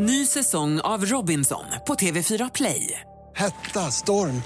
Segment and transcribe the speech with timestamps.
[0.00, 3.00] Ny säsong av Robinson på TV4 Play.
[3.36, 4.42] Hetta, storm,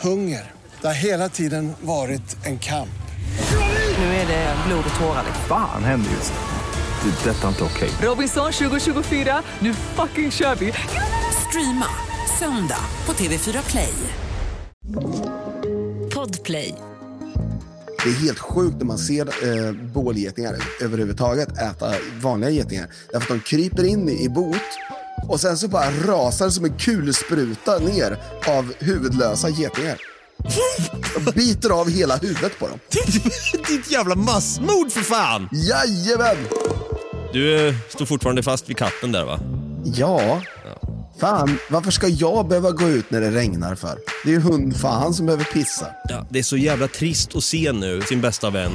[0.00, 0.50] hunger.
[0.80, 3.02] Det har hela tiden varit en kamp.
[3.98, 5.24] Nu är det blod och tårar.
[5.48, 7.10] Fan händer just nu.
[7.10, 7.30] Det.
[7.30, 7.90] är Detta är inte okej.
[8.02, 10.72] Robinson 2024, nu fucking kör vi!
[11.48, 11.86] Streama
[12.38, 13.94] söndag på TV4 Play.
[16.14, 16.74] Podplay.
[18.04, 22.86] Det är helt sjukt när man ser eh, bålgetingar överhuvudtaget äta vanliga getingar.
[23.12, 24.56] Därför att de kryper in i, i bot
[25.28, 28.18] och sen så bara rasar som en kulspruta ner
[28.48, 29.98] av huvudlösa getingar.
[31.16, 32.78] Och biter av hela huvudet på dem.
[33.68, 35.48] Ditt jävla massmord för fan!
[35.52, 36.36] Jajamän!
[37.32, 39.40] Du eh, står fortfarande fast vid katten där va?
[39.84, 40.42] Ja.
[41.20, 43.98] Fan, varför ska jag behöva gå ut när det regnar för?
[44.24, 45.86] Det är ju hundfan som behöver pissa.
[46.08, 48.72] Ja, det är så jävla trist att se nu sin bästa vän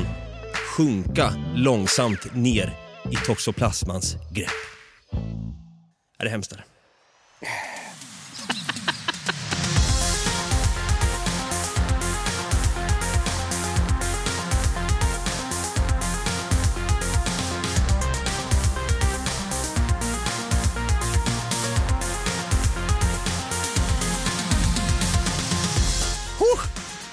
[0.77, 2.73] sjunka långsamt ner
[3.11, 4.49] i toxoplasmans grepp.
[6.19, 6.53] Är det är hemskt.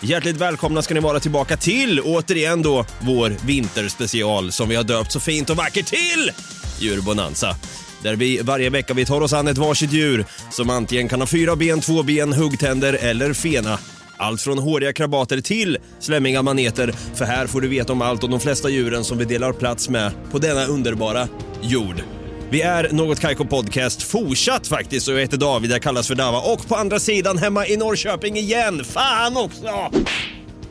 [0.00, 5.12] Hjärtligt välkomna ska ni vara tillbaka till, återigen då, vår vinterspecial som vi har döpt
[5.12, 6.30] så fint och vackert till
[6.78, 7.56] Djurbonanza.
[8.04, 11.26] Där vi varje vecka vi tar oss an ett varsitt djur som antingen kan ha
[11.26, 13.78] fyra ben, två ben, huggtänder eller fena.
[14.16, 18.30] Allt från håriga krabater till slemmiga maneter, för här får du veta om allt om
[18.30, 21.28] de flesta djuren som vi delar plats med på denna underbara
[21.62, 22.02] jord.
[22.50, 26.38] Vi är Något Kaiko Podcast fortsatt faktiskt och jag heter David, jag kallas för Dava
[26.38, 28.84] och på andra sidan hemma i Norrköping igen.
[28.84, 29.90] Fan också!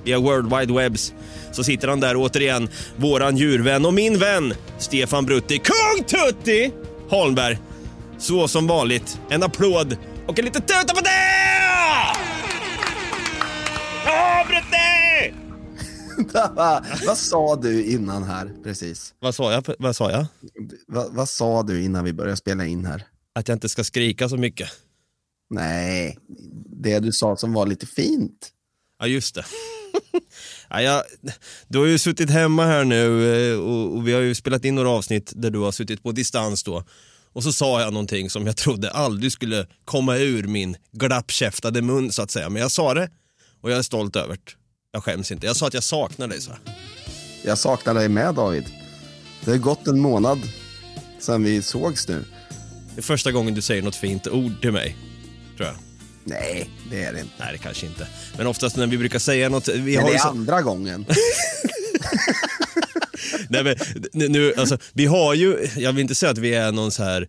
[0.04, 1.14] Via World Wide Webs
[1.52, 6.72] så sitter han där återigen, våran djurvän och min vän Stefan Brutti, Kung Tutti
[7.10, 7.60] Holmberg.
[8.18, 11.10] Så som vanligt, en applåd och en liten tuta på det!
[14.06, 15.34] Ja, Brutti!
[17.08, 19.14] vad sa du innan här precis?
[19.20, 19.76] Vad sa jag?
[19.80, 20.26] Vad sa jag?
[20.88, 23.04] Va, vad sa du innan vi började spela in här?
[23.36, 24.70] Att jag inte ska skrika så mycket.
[25.50, 26.18] Nej,
[26.82, 28.50] det du sa som var lite fint.
[29.00, 29.46] Ja, just det.
[30.74, 31.04] ja, jag,
[31.68, 34.76] du har ju suttit hemma här nu eh, och, och vi har ju spelat in
[34.76, 36.84] några avsnitt där du har suttit på distans då.
[37.34, 42.12] Och så sa jag någonting som jag trodde aldrig skulle komma ur min glappkäftade mun
[42.12, 42.50] så att säga.
[42.50, 43.10] Men jag sa det
[43.62, 44.52] och jag är stolt över det.
[44.92, 45.46] Jag skäms inte.
[45.46, 46.52] Jag sa att jag saknar dig så.
[47.46, 48.66] Jag saknar dig med David.
[49.46, 50.40] Det har gått en månad
[51.20, 52.26] sedan vi sågs nu.
[52.96, 54.98] Det är första gången du säger något fint ord till mig.
[55.58, 55.93] Tror jag.
[56.24, 57.34] Nej, det är det inte.
[57.40, 58.08] Nej, det kanske inte.
[58.38, 59.68] Men oftast när vi brukar säga något.
[59.68, 61.06] Vi Men har det är så- andra gången.
[63.50, 63.76] Nej, men,
[64.32, 67.28] nu- alltså, vi har ju, jag vill inte säga att vi är någon så här,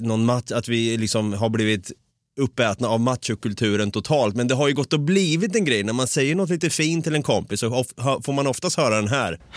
[0.00, 1.92] någon match, att vi liksom har blivit
[2.40, 5.82] uppätna av machokulturen totalt, men det har ju gått och blivit en grej.
[5.82, 8.76] När man säger något lite fint till en kompis så of, hö- får man oftast
[8.76, 9.40] höra den här.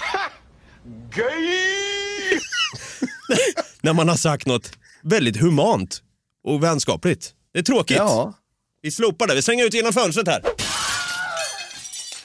[3.81, 4.72] När man har sagt något
[5.03, 6.01] väldigt humant
[6.44, 7.31] och vänskapligt.
[7.53, 7.97] Det är tråkigt.
[7.97, 8.33] Ja,
[8.81, 10.41] Vi slopar det, vi slänger ut genom fönstret här.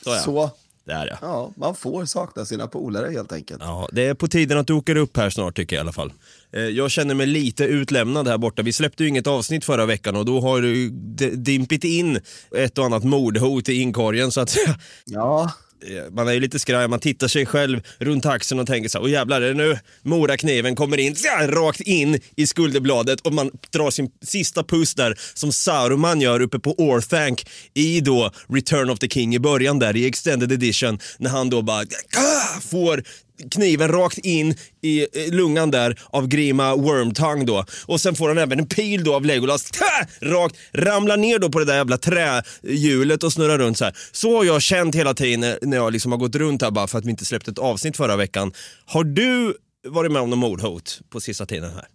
[0.04, 0.50] Så ja, så.
[0.84, 1.16] där ja.
[1.22, 3.60] Ja, man får sakna sina polare helt enkelt.
[3.64, 5.92] Ja, det är på tiden att du åker upp här snart tycker jag i alla
[5.92, 6.12] fall.
[6.52, 8.62] Eh, Jag känner mig lite utlämnad här borta.
[8.62, 10.88] Vi släppte ju inget avsnitt förra veckan och då har du
[11.36, 12.20] dimpit in
[12.56, 14.78] ett och annat mordhot i inkorgen så att säga.
[15.04, 15.52] Ja,
[15.86, 18.98] Eh, man är ju lite skraj, man tittar sig själv runt axeln och tänker så
[18.98, 23.20] här, åh jävlar är det nu morakniven kommer in, så här, rakt in i skulderbladet
[23.20, 27.44] och man drar sin sista puss där som Saruman gör uppe på Orthanc
[27.74, 31.62] i då Return of the King i början där i extended edition när han då
[31.62, 31.80] bara
[32.16, 33.02] ah, får
[33.50, 37.64] kniven rakt in i lungan där av Grima Wormtongue då.
[37.86, 39.70] Och sen får han även en pil då av Legolas.
[39.70, 40.06] Tah!
[40.30, 43.96] Rakt, ramlar ner då på det där jävla trähjulet och snurrar runt så här.
[44.12, 46.98] Så har jag känt hela tiden när- jag liksom har gått runt här bara för
[46.98, 48.52] att vi inte släppte ett avsnitt förra veckan.
[48.86, 49.54] Har du
[49.88, 51.86] varit med om någon mordhot på sista tiden här?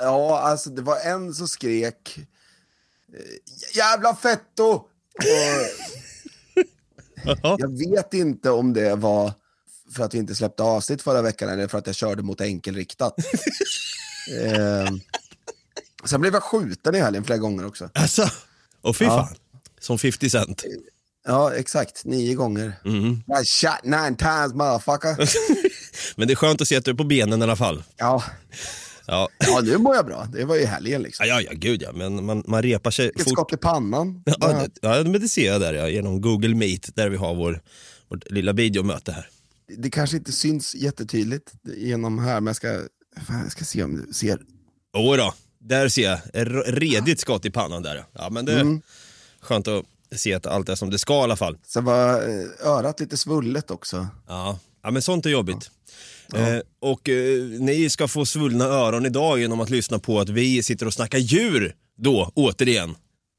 [0.00, 4.64] ja, alltså det var en som skrek eh, jävla fetto!
[7.42, 9.32] Och jag vet inte om det var
[9.94, 13.14] för att vi inte släppte avsnitt förra veckan eller för att jag körde mot enkelriktat.
[14.42, 14.90] eh,
[16.04, 17.90] sen blev jag skjuten i helgen flera gånger också.
[17.94, 18.28] Alltså,
[18.82, 19.10] och fy Ja.
[19.10, 19.36] fan.
[19.80, 20.64] Som 50 Cent.
[21.26, 22.04] Ja, exakt.
[22.04, 22.72] Nio gånger.
[23.42, 25.16] I shot nine times motherfucker.
[26.16, 27.82] Men det är skönt att se att du är på benen i alla fall.
[27.96, 28.22] ja.
[29.06, 30.28] Ja, ja, nu mår jag bra.
[30.32, 31.26] Det var ju helgen liksom.
[31.26, 31.92] ja, ja gud ja.
[31.92, 33.32] Men man, man repar sig Ett fort.
[33.32, 34.22] skott i pannan.
[34.24, 37.60] Ja, ja, men det ser jag där ja, genom Google Meet där vi har vår,
[38.08, 39.28] vårt lilla videomöte här.
[39.68, 42.68] Det kanske inte syns jättetydligt genom här, men jag ska,
[43.26, 44.38] fan, jag ska se om du ser.
[44.96, 46.18] Åh då, Där ser jag
[46.82, 48.04] redigt skott i pannan där.
[48.12, 48.82] Ja, men det är Mm.
[49.40, 49.84] skönt att
[50.16, 51.58] se att allt är som det ska i alla fall.
[51.66, 54.08] Sen var eh, örat lite svullet också.
[54.28, 55.70] Ja, ja men sånt är jobbigt.
[56.34, 60.62] Eh, och eh, ni ska få svullna öron idag genom att lyssna på att vi
[60.62, 62.94] sitter och snackar djur då, återigen.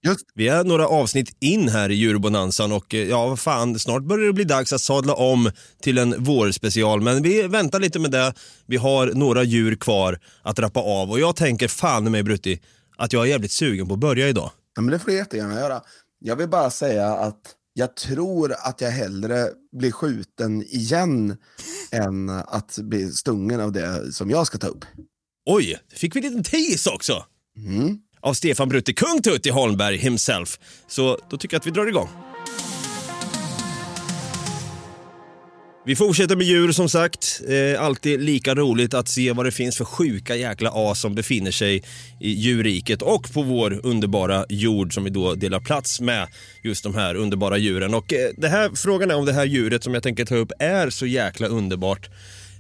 [0.06, 4.04] Just Vi är några avsnitt in här i djurbonanzan och eh, ja, vad fan, snart
[4.04, 7.02] börjar det bli dags att sadla om till en vårspecial.
[7.02, 8.34] Men vi väntar lite med det.
[8.66, 12.62] Vi har några djur kvar att rappa av och jag tänker fan mig Brutti
[12.98, 14.52] att jag är jävligt sugen på att börja idag.
[14.76, 15.82] Ja, men det får du jättegärna göra.
[16.20, 17.42] Jag vill bara säga att
[17.74, 21.38] jag tror att jag hellre blir skjuten igen
[21.92, 24.86] än att bli stungen av det som jag ska ta upp.
[25.46, 27.26] Oj, fick vi en liten tease också!
[27.58, 27.98] Mm.
[28.26, 30.60] Av Stefan Brutti, kung Tutti Holmberg himself.
[30.88, 32.10] Så då tycker jag att vi drar igång.
[35.86, 37.42] Vi fortsätter med djur som sagt.
[37.48, 41.52] Eh, alltid lika roligt att se vad det finns för sjuka jäkla as som befinner
[41.52, 41.84] sig
[42.20, 46.28] i djurriket och på vår underbara jord som vi då delar plats med
[46.64, 47.94] just de här underbara djuren.
[47.94, 50.52] Och eh, det här, frågan är om det här djuret som jag tänker ta upp
[50.60, 52.10] är så jäkla underbart.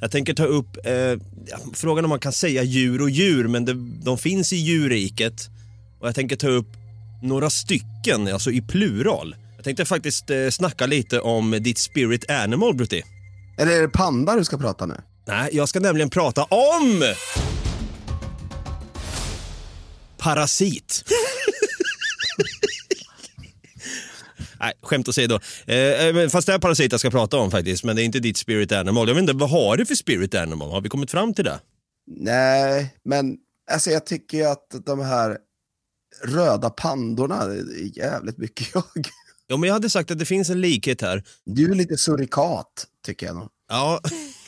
[0.01, 1.19] Jag tänker ta upp eh,
[1.73, 3.73] frågan om man kan säga djur och djur, men det,
[4.03, 5.49] de finns i djurriket.
[6.05, 6.67] Och jag tänker ta upp
[7.21, 9.35] några stycken, alltså i plural.
[9.55, 13.03] Jag tänkte faktiskt eh, snacka lite om ditt spirit animal, Brutti.
[13.57, 15.01] Eller är det panda du ska prata nu?
[15.27, 17.13] Nej, jag ska nämligen prata om...
[20.17, 21.03] Parasit.
[24.59, 25.35] Nej, skämt åsido.
[25.65, 28.19] Eh, men fast det är parasit jag ska prata om faktiskt, men det är inte
[28.19, 29.07] ditt spirit animal.
[29.07, 30.71] Jag vet inte, vad har du för spirit animal?
[30.71, 31.59] Har vi kommit fram till det?
[32.07, 33.37] Nej, men
[33.71, 35.37] alltså jag tycker ju att de här
[36.23, 39.07] röda pandorna är jävligt mycket jag.
[39.47, 41.23] Ja, men jag hade sagt att det finns en likhet här.
[41.45, 43.49] Du är lite surikat, tycker jag nog.
[43.69, 44.01] Ja,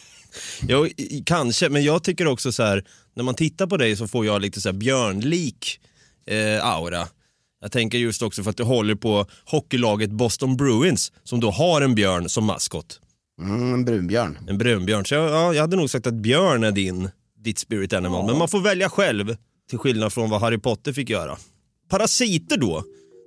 [0.67, 0.87] jo,
[1.25, 4.41] kanske, men jag tycker också så här, när man tittar på dig så får jag
[4.41, 5.79] lite så här björnlik
[6.25, 7.07] eh, aura.
[7.61, 11.81] Jag tänker just också för att du håller på hockeylaget Boston Bruins som då har
[11.81, 12.99] en björn som maskot.
[13.41, 14.39] Mm, en brunbjörn.
[14.47, 15.05] En brunbjörn.
[15.05, 17.09] Så jag, ja, jag hade nog sagt att björn är din,
[17.43, 18.25] ditt spirit animal.
[18.25, 19.37] Men man får välja själv,
[19.69, 21.37] till skillnad från vad Harry Potter fick göra.
[21.89, 22.83] Parasiter då,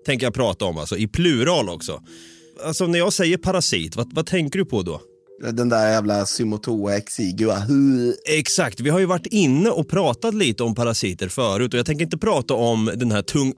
[0.07, 2.03] tänker jag prata om, alltså i plural också.
[2.65, 5.01] Alltså när jag säger parasit, vad, vad tänker du på då?
[5.53, 7.62] Den där jävla Symotoa exigua.
[8.29, 12.05] Exakt, vi har ju varit inne och pratat lite om parasiter förut och jag tänker
[12.05, 13.55] inte prata om den här tung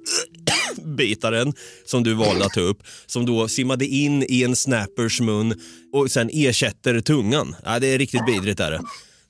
[0.96, 1.52] bitaren
[1.84, 5.60] som du valde att ta upp, som då simmade in i en snappers mun
[5.92, 7.56] och sen ersätter tungan.
[7.64, 8.80] Ja, det är riktigt vidrigt är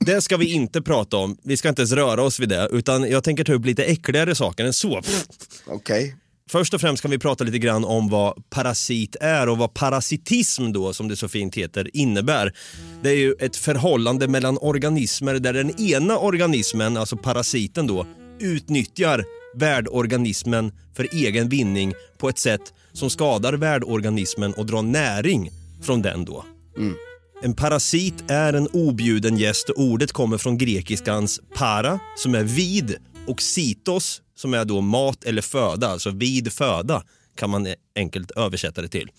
[0.04, 0.20] det.
[0.20, 3.24] Ska vi inte prata om, vi ska inte ens röra oss vid det, utan jag
[3.24, 5.02] tänker ta upp lite äckligare saker än så.
[5.66, 6.16] Okej.
[6.50, 10.72] Först och främst kan vi prata lite grann om vad parasit är och vad parasitism
[10.72, 12.52] då, som det så fint heter, innebär.
[13.02, 18.06] Det är ju ett förhållande mellan organismer där den ena organismen, alltså parasiten då,
[18.40, 25.50] utnyttjar värdorganismen för egen vinning på ett sätt som skadar värdorganismen och drar näring
[25.82, 26.44] från den då.
[27.44, 32.96] En parasit är en objuden gäst och ordet kommer från grekiskans para som är vid
[33.26, 37.02] och sitos som är då mat eller föda, alltså vid föda
[37.34, 37.66] kan man
[37.96, 39.10] enkelt översätta det till.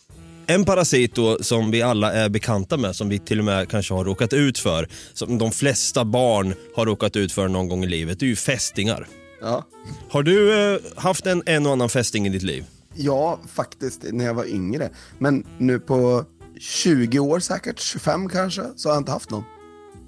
[0.48, 3.94] En parasit då som vi alla är bekanta med, som vi till och med kanske
[3.94, 7.88] har råkat ut för, som de flesta barn har råkat ut för någon gång i
[7.88, 9.08] livet, det är ju fästingar.
[9.42, 9.66] Ja.
[10.10, 12.66] Har du eh, haft en, en och annan fästing i ditt liv?
[12.96, 14.90] ja, faktiskt när jag var yngre.
[15.18, 16.26] Men nu på
[16.60, 19.44] 20 år säkert, 25 kanske, så har jag inte haft någon.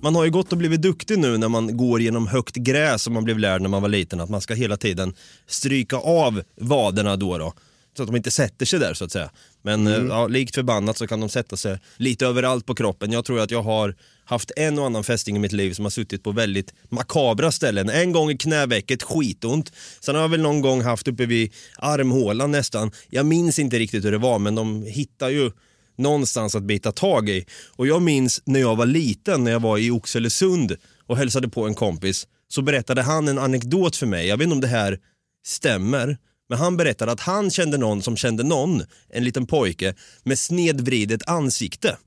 [0.02, 3.14] Man har ju gått och blivit duktig nu när man går genom högt gräs som
[3.14, 4.22] man blev lärd när man var liten.
[4.22, 5.14] Att man ska hela tiden
[5.48, 7.38] stryka av vaderna då.
[7.38, 7.54] då
[7.98, 9.30] så att de inte sätter sig där så att säga.
[9.62, 13.12] Men eh, ja, likt förbannat så kan de sätta sig lite överallt på kroppen.
[13.12, 15.90] Jag tror att jag har haft en och annan fästing i mitt liv som har
[15.90, 17.90] suttit på väldigt makabra ställen.
[17.90, 19.72] En gång i knävecket, skitont.
[20.00, 22.92] Sen har jag väl någon gång haft uppe vid armhålan nästan.
[23.10, 25.52] Jag minns inte riktigt hur det var men de hittar ju
[25.98, 27.46] någonstans att bita tag i.
[27.76, 30.76] Och jag minns när jag var liten, när jag var i Oxelösund
[31.08, 34.28] och hälsade på en kompis, så berättade han en anekdot för mig.
[34.28, 35.00] Jag vet inte om det här
[35.46, 36.18] stämmer,
[36.50, 41.30] men han berättade att han kände någon som kände någon, en liten pojke, med snedvridet
[41.30, 41.98] ansikte.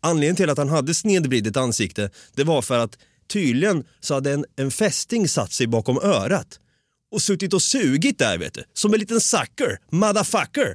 [0.00, 2.98] Anledningen till att han hade snedvridet ansikte, det var för att
[3.32, 6.60] tydligen så hade en, en fästing satt sig bakom örat
[7.10, 8.64] och suttit och sugit där vet du.
[8.74, 10.74] Som en liten sucker, motherfucker.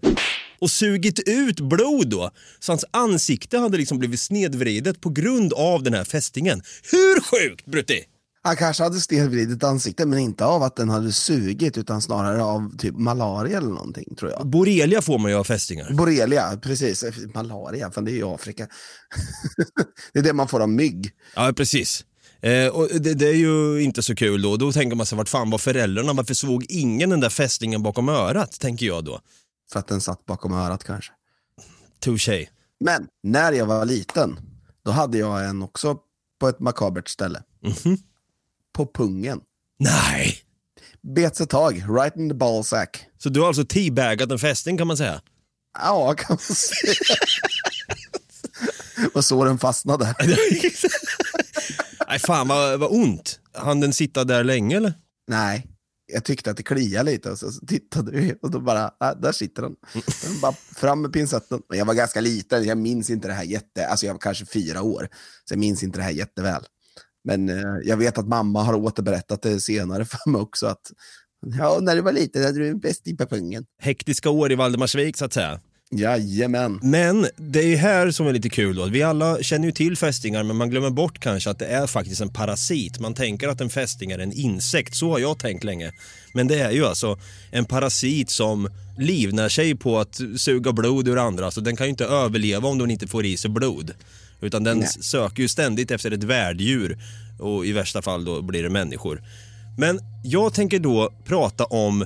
[0.59, 2.31] Och sugit ut blod då.
[2.59, 6.61] Så hans ansikte hade liksom blivit snedvridet på grund av den här fästingen.
[6.91, 8.05] Hur sjukt Brutti?
[8.45, 12.77] Han kanske hade stelvridet ansikte, men inte av att den hade sugit, utan snarare av
[12.77, 14.47] typ malaria eller någonting, tror jag.
[14.47, 15.93] Borrelia får man ju av fästingar.
[15.93, 17.03] Borrelia, precis.
[17.33, 18.67] Malaria, fan det är ju Afrika.
[20.13, 21.11] det är det man får av mygg.
[21.35, 22.05] Ja, precis.
[22.41, 24.57] Eh, och det, det är ju inte så kul då.
[24.57, 26.13] Då tänker man sig, vart fan var föräldrarna?
[26.13, 28.59] Varför såg ingen den där fästingen bakom örat?
[28.59, 29.19] Tänker jag då.
[29.71, 31.11] För att den satt bakom örat kanske.
[31.99, 32.47] Touché.
[32.79, 34.39] Men när jag var liten,
[34.85, 35.97] då hade jag en också
[36.39, 37.43] på ett makabert ställe.
[38.73, 39.41] På pungen.
[39.79, 40.37] Nej!
[41.01, 43.05] Bet sig tag, right in the ballsack.
[43.17, 45.21] Så du har alltså teabagat en fästing kan man säga?
[45.79, 47.15] Ja, kan man säga.
[49.13, 50.15] Och så den fastnade.
[52.07, 53.39] Nej fan vad, vad ont.
[53.53, 54.93] Han den sitta där länge eller?
[55.27, 55.67] Nej,
[56.07, 59.13] jag tyckte att det kliade lite och så, så tittade vi och då bara, ah,
[59.13, 59.75] där sitter den.
[59.93, 61.61] den bara fram med pinsetten.
[61.69, 64.45] Men jag var ganska liten, jag minns inte det här jätte, alltså jag var kanske
[64.45, 65.07] fyra år,
[65.45, 66.63] så jag minns inte det här jätteväl.
[67.23, 70.91] Men eh, jag vet att mamma har återberättat det senare för mig också, att
[71.57, 73.65] ja, när du var liten hade du en bäst på pungen.
[73.81, 75.59] Hektiska år i Valdemarsvik så att säga.
[75.91, 76.79] Jajamän.
[76.83, 78.85] Men det är här som är lite kul då.
[78.85, 82.21] Vi alla känner ju till fästingar men man glömmer bort kanske att det är faktiskt
[82.21, 82.99] en parasit.
[82.99, 85.91] Man tänker att en fästing är en insekt, så har jag tänkt länge.
[86.33, 87.19] Men det är ju alltså
[87.51, 91.51] en parasit som livnär sig på att suga blod ur andra.
[91.51, 93.93] Så den kan ju inte överleva om den inte får i sig blod.
[94.41, 94.87] Utan den Nej.
[94.87, 96.97] söker ju ständigt efter ett värddjur
[97.39, 99.23] och i värsta fall då blir det människor.
[99.77, 102.05] Men jag tänker då prata om,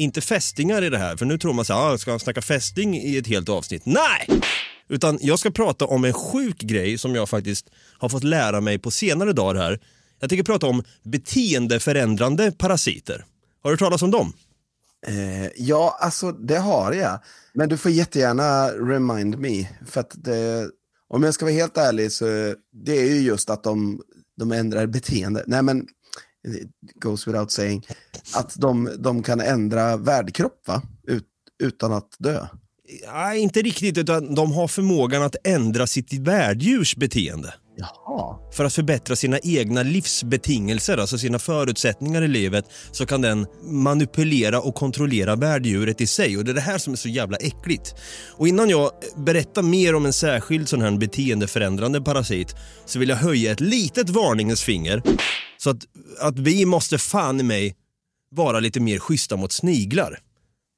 [0.00, 2.42] inte fästingar i det här, för nu tror man så här, ah, ska han snacka
[2.42, 3.82] fästing i ett helt avsnitt?
[3.86, 4.40] Nej!
[4.88, 8.78] Utan jag ska prata om en sjuk grej som jag faktiskt har fått lära mig
[8.78, 9.80] på senare dagar här.
[10.20, 13.24] Jag tänker prata om beteendeförändrande parasiter.
[13.62, 14.32] Har du hört talas om dem?
[15.06, 17.20] Eh, ja, alltså det har jag.
[17.54, 19.68] Men du får jättegärna remind me.
[19.86, 20.70] För att det,
[21.08, 24.02] om jag ska vara helt ärlig så det är ju just att de,
[24.36, 25.44] de ändrar beteende.
[25.46, 25.86] Nej men,
[26.48, 26.70] it
[27.00, 27.86] goes without saying.
[28.34, 30.82] Att de, de kan ändra värdkropp va?
[31.06, 31.26] Ut,
[31.62, 32.46] utan att dö.
[33.12, 37.54] Nej, inte riktigt, utan de har förmågan att ändra sitt värddjurs beteende.
[37.76, 38.36] Jaha.
[38.52, 44.60] För att förbättra sina egna livsbetingelser, alltså sina förutsättningar i livet, så kan den manipulera
[44.60, 46.38] och kontrollera värddjuret i sig.
[46.38, 47.94] Och det är det här som är så jävla äckligt.
[48.36, 52.54] Och innan jag berättar mer om en särskild sån här beteendeförändrande parasit
[52.86, 55.02] så vill jag höja ett litet varningens finger.
[55.62, 55.86] Så att,
[56.20, 57.76] att vi måste fan i mig
[58.30, 60.18] vara lite mer schyssta mot sniglar.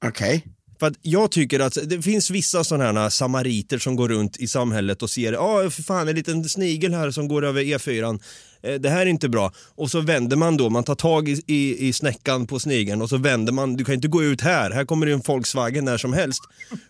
[0.04, 0.46] Okej.
[0.78, 4.48] För att jag tycker att det finns vissa sådana här samariter som går runt i
[4.48, 8.20] samhället och ser, ja för fan en liten snigel här som går över E4.
[8.62, 9.52] Eh, Det här är inte bra.
[9.74, 13.08] Och så vänder man då, man tar tag i, i, i snäckan på snigeln och
[13.08, 15.98] så vänder man, du kan inte gå ut här, här kommer det en Volkswagen när
[15.98, 16.42] som helst.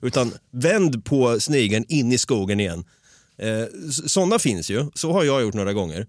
[0.02, 2.84] Utan vänd på snigeln in i skogen igen.
[3.38, 3.64] Eh,
[4.06, 6.06] Sådana finns ju, så har jag gjort några gånger.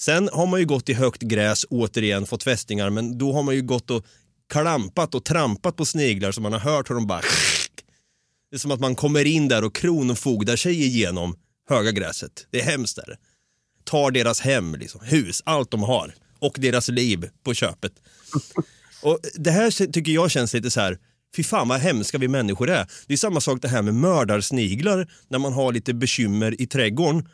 [0.00, 3.54] Sen har man ju gått i högt gräs, återigen fått fästingar, men då har man
[3.54, 4.06] ju gått och
[4.48, 7.20] klampat och trampat på sniglar så man har hört hur de bara...
[8.50, 11.36] Det är som att man kommer in där och kronofogdar sig igenom
[11.68, 12.46] höga gräset.
[12.50, 13.18] Det är hemskt där.
[13.84, 17.92] Tar deras hem, liksom, hus, allt de har och deras liv på köpet.
[19.02, 20.98] Och Det här tycker jag känns lite så här,
[21.36, 22.86] fy fan vad hemska vi människor är.
[23.06, 27.28] Det är samma sak det här med mördarsniglar när man har lite bekymmer i trädgården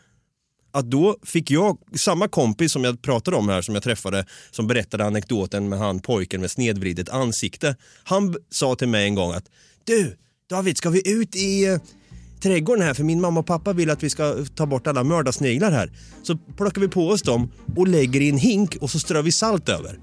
[0.79, 4.67] att då fick jag, samma kompis som jag pratade om här som jag träffade, som
[4.67, 7.77] berättade anekdoten med han pojken med snedvridet ansikte.
[8.05, 9.45] Han sa till mig en gång att
[9.85, 10.17] du
[10.51, 11.79] David, ska vi ut i eh,
[12.43, 15.73] trädgården här för min mamma och pappa vill att vi ska ta bort alla mördarsniglar
[15.73, 15.93] här.
[16.23, 19.33] Så plockar vi på oss dem och lägger i en hink och så strör vi
[19.33, 19.99] salt över.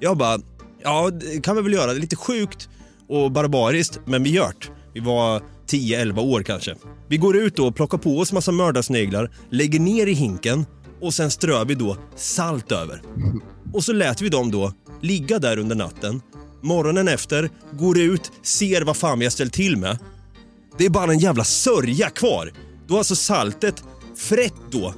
[0.00, 0.40] Jag bara,
[0.82, 1.92] ja det kan vi väl göra.
[1.92, 2.68] Det är lite sjukt
[3.08, 4.68] och barbariskt, men vi gör det.
[4.94, 5.42] Vi var
[5.72, 6.74] 10-11 år kanske.
[7.08, 10.66] Vi går ut då och plockar på oss massa mördarsniglar, lägger ner i hinken
[11.00, 13.02] och sen strör vi då salt över.
[13.72, 16.20] Och så lät vi dem då ligga där under natten.
[16.62, 19.98] Morgonen efter, går ut, ser vad fan vi har ställt till med.
[20.78, 22.52] Det är bara en jävla sörja kvar.
[22.86, 23.84] Då har alltså saltet
[24.16, 24.94] frätt då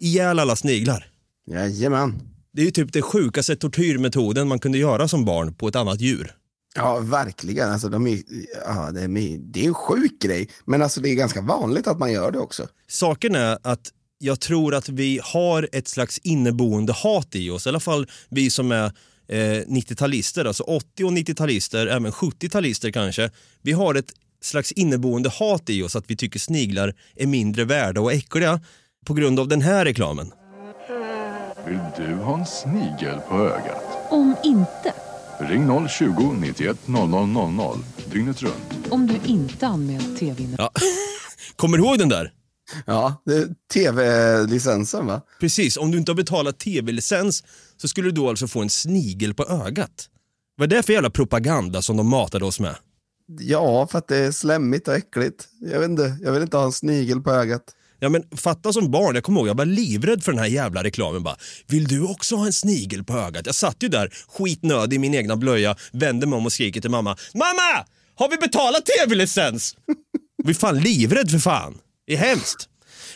[0.00, 1.06] ihjäl alla sniglar.
[1.50, 2.22] Jajamän.
[2.52, 6.00] Det är ju typ den sjukaste tortyrmetoden man kunde göra som barn på ett annat
[6.00, 6.32] djur.
[6.78, 7.70] Ja, verkligen.
[7.70, 8.22] Alltså, de är,
[8.66, 11.98] ja, det, är, det är en sjuk grej, men alltså, det är ganska vanligt att
[11.98, 12.66] man gör det också.
[12.88, 17.68] Saken är att jag tror att vi har ett slags inneboende hat i oss, i
[17.68, 18.84] alla fall vi som är
[19.28, 23.30] eh, 90-talister, alltså 80 och 90-talister, även 70-talister kanske.
[23.62, 28.00] Vi har ett slags inneboende hat i oss att vi tycker sniglar är mindre värda
[28.00, 28.60] och äckliga
[29.06, 30.32] på grund av den här reklamen.
[31.66, 33.84] Vill du ha en snigel på ögat?
[34.10, 34.92] Om inte,
[35.40, 37.78] Ring 020 91 00 00
[38.12, 38.54] dygnet runt.
[38.90, 40.70] om du inte anmält tv Ja.
[41.56, 42.32] Kommer du ihåg den där?
[42.86, 43.22] Ja,
[43.72, 45.20] tv-licensen va?
[45.40, 47.44] Precis, om du inte har betalat tv-licens
[47.76, 50.08] så skulle du då alltså få en snigel på ögat.
[50.56, 52.76] Vad är det för jävla propaganda som de matade oss med?
[53.40, 55.48] Ja, för att det är slemmigt och äckligt.
[55.60, 57.62] Jag vet inte, jag vill inte ha en snigel på ögat.
[58.00, 60.82] Ja men fatta som barn, jag kommer ihåg jag var livrädd för den här jävla
[60.84, 61.36] reklamen bara.
[61.66, 63.46] Vill du också ha en snigel på ögat?
[63.46, 66.90] Jag satt ju där skitnödig i min egna blöja, vände mig om och skriker till
[66.90, 67.16] mamma.
[67.34, 67.86] Mamma!
[68.14, 69.76] Har vi betalat tv-licens?
[70.44, 71.78] Vi är fan livrädd för fan.
[72.06, 72.68] Det är hemskt.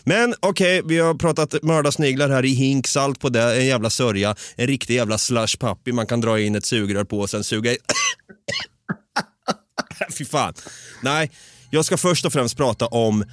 [0.04, 4.36] Men okej, vi har pratat mördarsniglar här i hink, salt på det, en jävla sörja,
[4.56, 7.72] en riktig jävla slush puppy man kan dra in ett sugrör på och sen suga
[7.72, 7.78] i...
[10.18, 10.54] Fy fan.
[11.02, 11.30] Nej,
[11.70, 13.24] jag ska först och främst prata om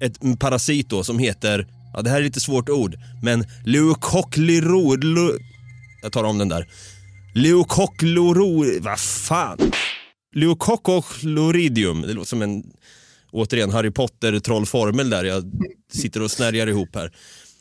[0.00, 5.04] ett parasit då som heter, ja det här är lite svårt ord, men leukoklirod...
[6.02, 6.66] Jag tar om den där.
[7.34, 8.80] Leukokloro...
[8.80, 9.58] Vad fan?
[10.34, 12.02] Leukokokloridium.
[12.02, 12.64] Det låter som en,
[13.30, 15.52] återigen, Harry Potter-trollformel där jag
[15.92, 17.12] sitter och snärjar ihop här.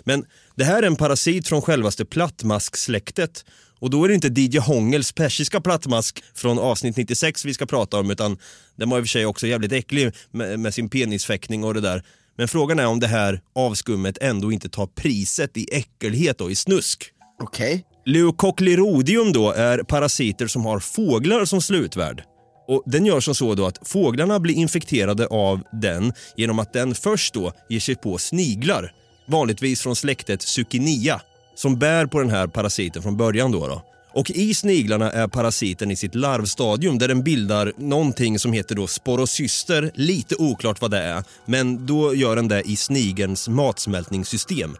[0.03, 0.25] Men
[0.56, 3.46] det här är en parasit från självaste plattmasksläktet.
[3.79, 8.00] Och då är det inte DJ Hångels persiska plattmask från avsnitt 96 vi ska prata
[8.00, 8.38] om, utan
[8.75, 11.82] den var i och för sig också jävligt äcklig med, med sin penisfäktning och det
[11.82, 12.03] där.
[12.38, 16.56] Men frågan är om det här avskummet ändå inte tar priset i äckelhet och i
[16.56, 17.12] snusk.
[17.41, 17.86] Okej.
[18.06, 22.24] Leukoklirodium då är parasiter som har fåglar som slutvärd.
[22.67, 26.96] Och den gör som så då att fåglarna blir infekterade av den genom att den
[26.96, 28.91] först då ger sig på sniglar,
[29.27, 31.22] vanligtvis från släktet Zucchinia,
[31.56, 33.67] som bär på den här parasiten från början då.
[33.67, 33.82] då.
[34.18, 38.88] Och i sniglarna är parasiten i sitt larvstadium där den bildar någonting som heter då
[38.88, 44.76] sporocyster, lite oklart vad det är, men då gör den det i snigelns matsmältningssystem.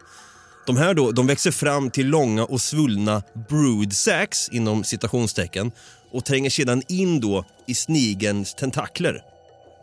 [0.66, 5.70] De här då, de växer fram till långa och svullna brood sacs inom citationstecken
[6.12, 9.22] och tränger sedan in då i snigelns tentakler.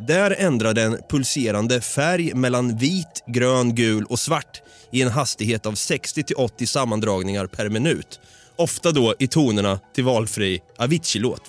[0.08, 5.74] Där ändrar den pulserande färg mellan vit, grön, gul och svart i en hastighet av
[5.74, 8.20] 60 till 80 sammandragningar per minut.
[8.58, 11.42] Ofta då i tonerna till valfri Avicii-låt.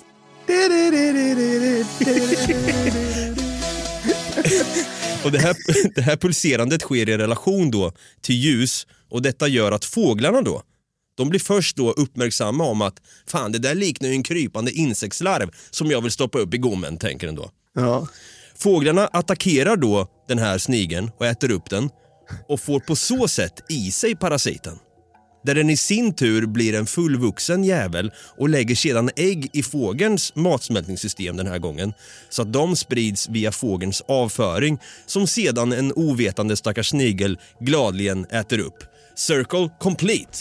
[5.23, 5.55] Och det här,
[5.95, 10.61] det här pulserandet sker i relation då till ljus och detta gör att fåglarna då,
[11.17, 15.51] de blir först då uppmärksamma om att fan det där liknar ju en krypande insektslarv
[15.69, 17.51] som jag vill stoppa upp i gommen, tänker den då.
[17.75, 18.07] Ja.
[18.55, 21.89] Fåglarna attackerar då den här snigeln och äter upp den
[22.47, 24.79] och får på så sätt i sig parasiten.
[25.47, 30.35] Där den i sin tur blir en fullvuxen jävel och lägger sedan ägg i fågelns
[30.35, 31.93] matsmältningssystem den här gången
[32.29, 38.59] så att de sprids via fågelns avföring som sedan en ovetande stackars snigel gladligen äter
[38.59, 38.83] upp.
[39.15, 40.37] Circle complete.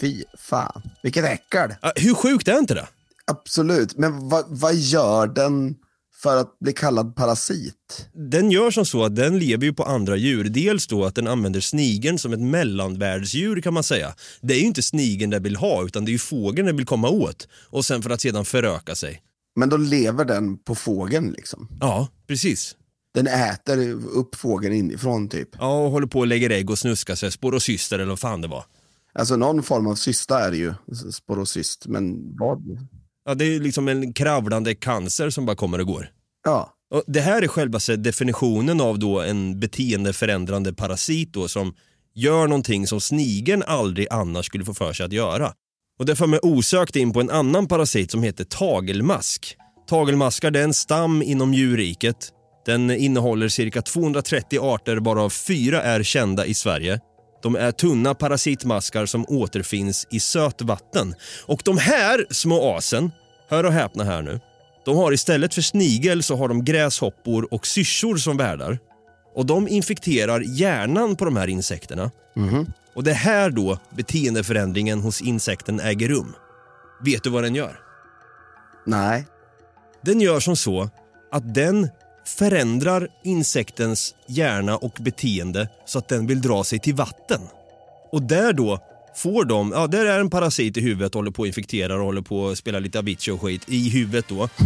[0.00, 0.82] Fy fan.
[1.02, 1.74] Vilket äckel.
[1.96, 2.86] Hur sjukt är inte det?
[3.26, 3.98] Absolut.
[3.98, 5.74] Men vad, vad gör den
[6.22, 8.08] för att bli kallad parasit?
[8.12, 10.44] Den gör som så att den lever ju på andra djur.
[10.44, 14.14] Dels då att den använder snigeln som ett mellanvärldsdjur kan man säga.
[14.40, 16.86] Det är ju inte snigeln den vill ha utan det är ju fågeln den vill
[16.86, 17.48] komma åt.
[17.52, 19.22] Och sen för att sedan föröka sig.
[19.56, 21.68] Men då lever den på fågeln liksom.
[21.80, 22.76] Ja, precis.
[23.14, 25.48] Den äter upp fågeln inifrån typ.
[25.58, 27.32] Ja, och håller på och lägger ägg och snuskar sig.
[27.32, 28.64] Sporocyster eller vad fan det var.
[29.12, 30.74] Alltså någon form av cysta är det ju.
[31.12, 31.86] Sporocyst.
[31.86, 32.88] Men vad?
[33.30, 36.08] Ja, det är liksom en kravlande cancer som bara kommer och går.
[36.44, 36.72] Ja.
[36.94, 41.74] Och det här är själva definitionen av då en beteendeförändrande parasit då, som
[42.14, 45.52] gör någonting som snigeln aldrig annars skulle få för sig att göra.
[45.98, 49.56] Och det för mig osökt in på en annan parasit som heter tagelmask.
[49.88, 52.28] Tagelmaskar är en stam inom djurriket.
[52.66, 57.00] Den innehåller cirka 230 arter varav fyra är kända i Sverige.
[57.42, 61.14] De är tunna parasitmaskar som återfinns i sötvatten.
[61.46, 63.10] Och de här små asen,
[63.50, 64.40] hör och häpna här nu,
[64.84, 68.78] de har istället för snigel så har de gräshoppor och syrsor som värdar.
[69.34, 72.10] Och de infekterar hjärnan på de här insekterna.
[72.94, 76.34] Och det är här då beteendeförändringen hos insekten äger rum.
[77.04, 77.80] Vet du vad den gör?
[78.86, 79.26] Nej.
[80.02, 80.90] Den gör som så
[81.32, 81.88] att den
[82.26, 87.40] förändrar insektens hjärna och beteende så att den vill dra sig till vatten.
[88.12, 88.78] Och där då
[89.16, 92.22] får de, ja där är en parasit i huvudet, håller på att infektera och håller
[92.22, 94.48] på att spela lite Avicii och skit i huvudet då.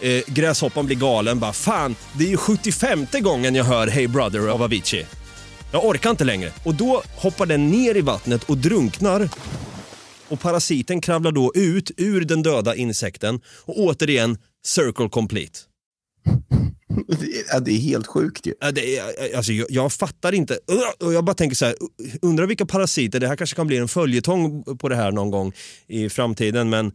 [0.00, 4.48] Eh, gräshoppan blir galen, bara fan, det är ju 75 gången jag hör Hey Brother
[4.48, 5.06] av Avicii.
[5.72, 6.52] Jag orkar inte längre.
[6.64, 9.28] Och då hoppar den ner i vattnet och drunknar.
[10.28, 15.58] Och parasiten kravlar då ut ur den döda insekten och återigen circle complete.
[17.52, 18.54] Ja, det är helt sjukt ju.
[18.60, 20.58] Ja, Det är, alltså, jag, jag fattar inte.
[21.00, 21.74] Och jag bara tänker så här,
[22.22, 25.52] undrar vilka parasiter, det här kanske kan bli en följetong på det här någon gång
[25.86, 26.92] i framtiden, men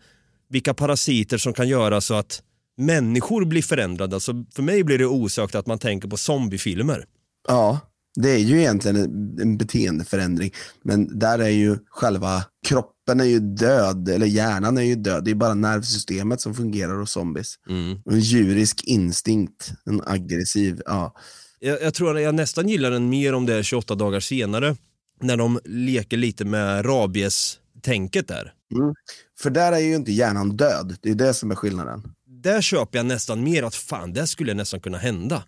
[0.50, 2.42] vilka parasiter som kan göra så att
[2.78, 4.16] människor blir förändrade.
[4.16, 7.06] Alltså, för mig blir det osökt att man tänker på zombiefilmer.
[7.48, 7.80] Ja,
[8.16, 10.52] det är ju egentligen en- en beteendeförändring.
[10.84, 15.24] Men där är ju själva kroppen är ju död, eller hjärnan är ju död.
[15.26, 17.56] Det är bara nervsystemet som fungerar hos zombies.
[18.06, 21.16] En djurisk instinkt, en aggressiv, ja.
[21.60, 24.76] Jag, jag tror att jag nästan gillar den mer om det är 28 dagar senare.
[25.22, 28.54] När de leker lite med rabies-tänket där.
[29.40, 30.96] För där är ju inte hjärnan död.
[31.02, 32.04] Det är det som är skillnaden.
[32.44, 35.44] Där köper jag nästan mer att fan, det skulle nästan kunna hända.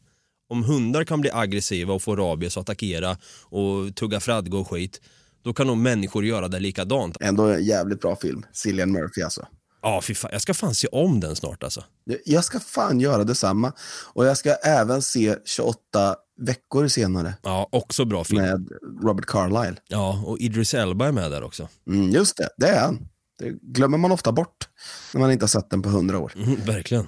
[0.50, 5.02] Om hundar kan bli aggressiva och få rabies och attackera och tugga fradga och skit.
[5.44, 7.18] Då kan nog människor göra det likadant.
[7.22, 8.46] Ändå en jävligt bra film.
[8.54, 9.48] Cillian Murphy alltså.
[9.82, 10.30] Ja, fy fan.
[10.34, 11.84] Jag ska fan se om den snart alltså.
[12.26, 13.72] Jag ska fan göra detsamma.
[14.14, 18.42] Och jag ska även se 28 veckor senare Ja, också bra film.
[18.42, 18.70] med
[19.04, 19.76] Robert Carlyle.
[19.88, 21.70] Ja, och Idris Elba är med där också.
[21.88, 23.08] Mm, just det, det är han.
[23.40, 24.68] Det glömmer man ofta bort
[25.14, 26.34] när man inte har sett den på hundra år.
[26.36, 27.08] Mm, verkligen.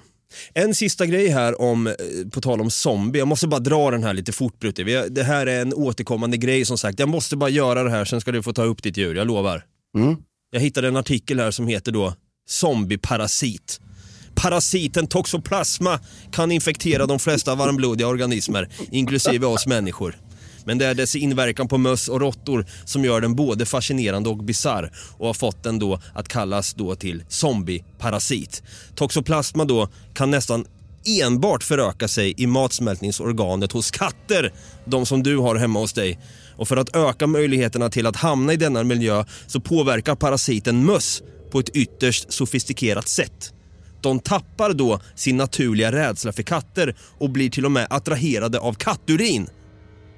[0.54, 1.94] En sista grej här om, eh,
[2.32, 4.84] på tal om zombie, jag måste bara dra den här lite fort Brutti.
[5.10, 8.22] Det här är en återkommande grej som sagt, jag måste bara göra det här sen
[8.22, 9.64] ska du få ta upp ditt djur, jag lovar.
[9.98, 10.16] Mm.
[10.52, 12.14] Jag hittade en artikel här som heter då
[12.48, 13.80] Zombieparasit.
[14.36, 16.00] Parasiten toxoplasma
[16.32, 20.16] kan infektera de flesta varmblodiga organismer, inklusive oss människor.
[20.66, 24.38] Men det är dess inverkan på möss och råttor som gör den både fascinerande och
[24.38, 28.64] bizarr och har fått den då att kallas då till zombieparasit.
[28.96, 30.66] Toxoplasma då kan nästan
[31.06, 34.54] enbart föröka sig i matsmältningsorganet hos katter,
[34.86, 36.20] de som du har hemma hos dig.
[36.58, 41.24] Och för att öka möjligheterna till att hamna i denna miljö så påverkar parasiten möss
[41.52, 43.54] på ett ytterst sofistikerat sätt.
[44.02, 48.74] De tappar då sin naturliga rädsla för katter och blir till och med attraherade av
[48.74, 49.48] katturin.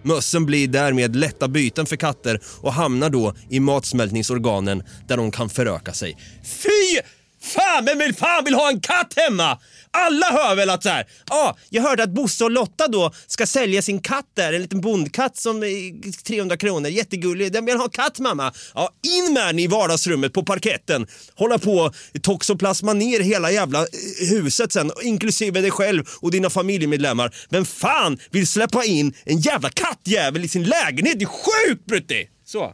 [0.03, 5.49] Mössen blir därmed lätta byten för katter och hamnar då i matsmältningsorganen där de kan
[5.49, 6.17] föröka sig.
[6.43, 6.99] Fy
[7.47, 9.59] fan, vem vill fan vill ha en katt hemma?
[9.91, 13.45] Alla hör väl att så här, ah, jag hörde att Bosse och Lotta då ska
[13.45, 17.53] sälja sin katt där, en liten bondkatt som är 300 kronor, jättegullig.
[17.53, 18.53] Den vill ha katt mamma.
[18.75, 21.07] Ja, in med den i vardagsrummet på parketten.
[21.35, 27.35] Hålla på toxoplasma ner hela jävla eh, huset sen, inklusive dig själv och dina familjemedlemmar.
[27.49, 31.19] Vem fan vill släppa in en jävla kattjävel i sin lägenhet?
[31.19, 32.29] Det är sjukt Brutti!
[32.45, 32.73] Så.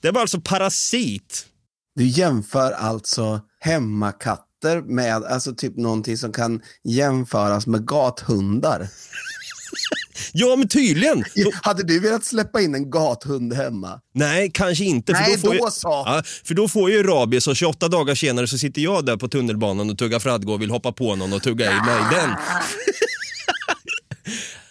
[0.00, 1.46] Det var alltså parasit.
[1.94, 8.88] Du jämför alltså hemmakatter med alltså typ någonting som kan jämföras med gathundar.
[10.32, 11.24] Ja men tydligen.
[11.62, 14.00] Hade du velat släppa in en gathund hemma?
[14.14, 15.14] Nej, kanske inte.
[15.14, 15.88] För Nej, då, får då ju, så.
[15.88, 19.28] Ja, för då får ju rabies och 28 dagar senare så sitter jag där på
[19.28, 22.30] tunnelbanan och tuggar fradga och vill hoppa på någon och tugga i mig den.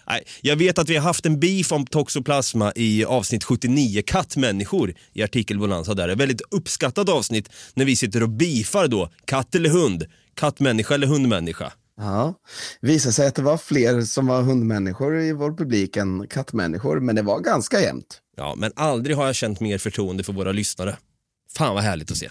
[0.09, 4.93] Nej, jag vet att vi har haft en beef om toxoplasma i avsnitt 79, kattmänniskor,
[5.13, 6.09] i artikelbonanza där.
[6.09, 11.07] Ett väldigt uppskattat avsnitt när vi sitter och beefar då, katt eller hund, kattmänniska eller
[11.07, 11.73] hundmänniska.
[11.97, 12.33] Ja,
[12.81, 17.15] visade sig att det var fler som var hundmänniskor i vår publik än kattmänniskor, men
[17.15, 18.21] det var ganska jämnt.
[18.37, 20.97] Ja, men aldrig har jag känt mer förtroende för våra lyssnare.
[21.57, 22.29] Fan vad härligt att se.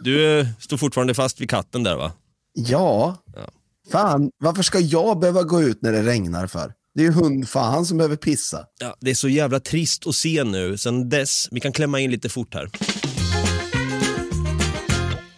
[0.00, 2.12] Du eh, står fortfarande fast vid katten där va?
[2.54, 3.50] Ja, Ja.
[3.92, 6.72] Fan, varför ska jag behöva gå ut när det regnar för?
[6.94, 8.64] Det är ju hundfan som behöver pissa.
[8.80, 10.78] Ja, det är så jävla trist att se nu.
[10.78, 12.70] Sen dess, vi kan klämma in lite fort här.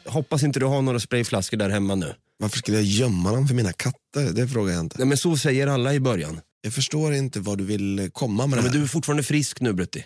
[0.07, 2.15] Hoppas inte du har några sprayflaskor där hemma nu.
[2.39, 4.33] Varför skulle jag gömma dem för mina katter?
[4.33, 4.99] Det frågar jag inte.
[4.99, 6.41] Nej men så säger alla i början.
[6.63, 8.79] Jag förstår inte vad du vill komma med Ja, det men här.
[8.79, 10.05] du är fortfarande frisk nu Brutti.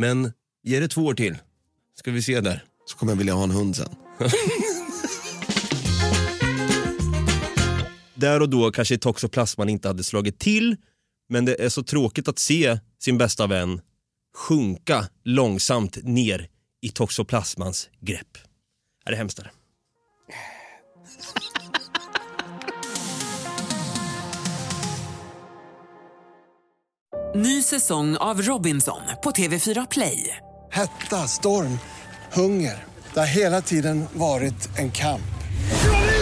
[0.00, 1.36] Men ge det två år till.
[1.98, 2.64] Ska vi se där.
[2.86, 3.88] Så kommer jag vilja ha en hund sen.
[8.22, 10.76] Där och då kanske toxoplasman inte hade slagit till.
[11.28, 13.80] Men det är så tråkigt att se sin bästa vän
[14.36, 16.48] sjunka långsamt ner
[16.82, 18.38] i toxoplasmans grepp.
[19.04, 19.36] Är det hemskt?
[19.36, 19.52] Där?
[27.34, 30.36] Ny säsong av Robinson på TV4 Play.
[30.70, 31.78] Hetta, storm,
[32.32, 32.84] hunger.
[33.14, 35.31] Det har hela tiden varit en kamp.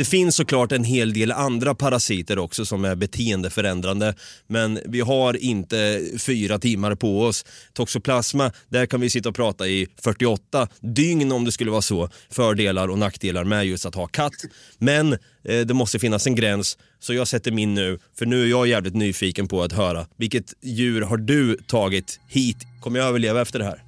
[0.00, 4.14] Det finns såklart en hel del andra parasiter också som är beteendeförändrande,
[4.46, 7.44] men vi har inte fyra timmar på oss.
[7.72, 12.08] Toxoplasma, där kan vi sitta och prata i 48 dygn om det skulle vara så.
[12.30, 14.32] Fördelar och nackdelar med just att ha katt.
[14.78, 18.46] Men eh, det måste finnas en gräns, så jag sätter min nu, för nu är
[18.46, 20.06] jag jävligt nyfiken på att höra.
[20.16, 22.58] Vilket djur har du tagit hit?
[22.82, 23.82] Kommer jag överleva efter det här?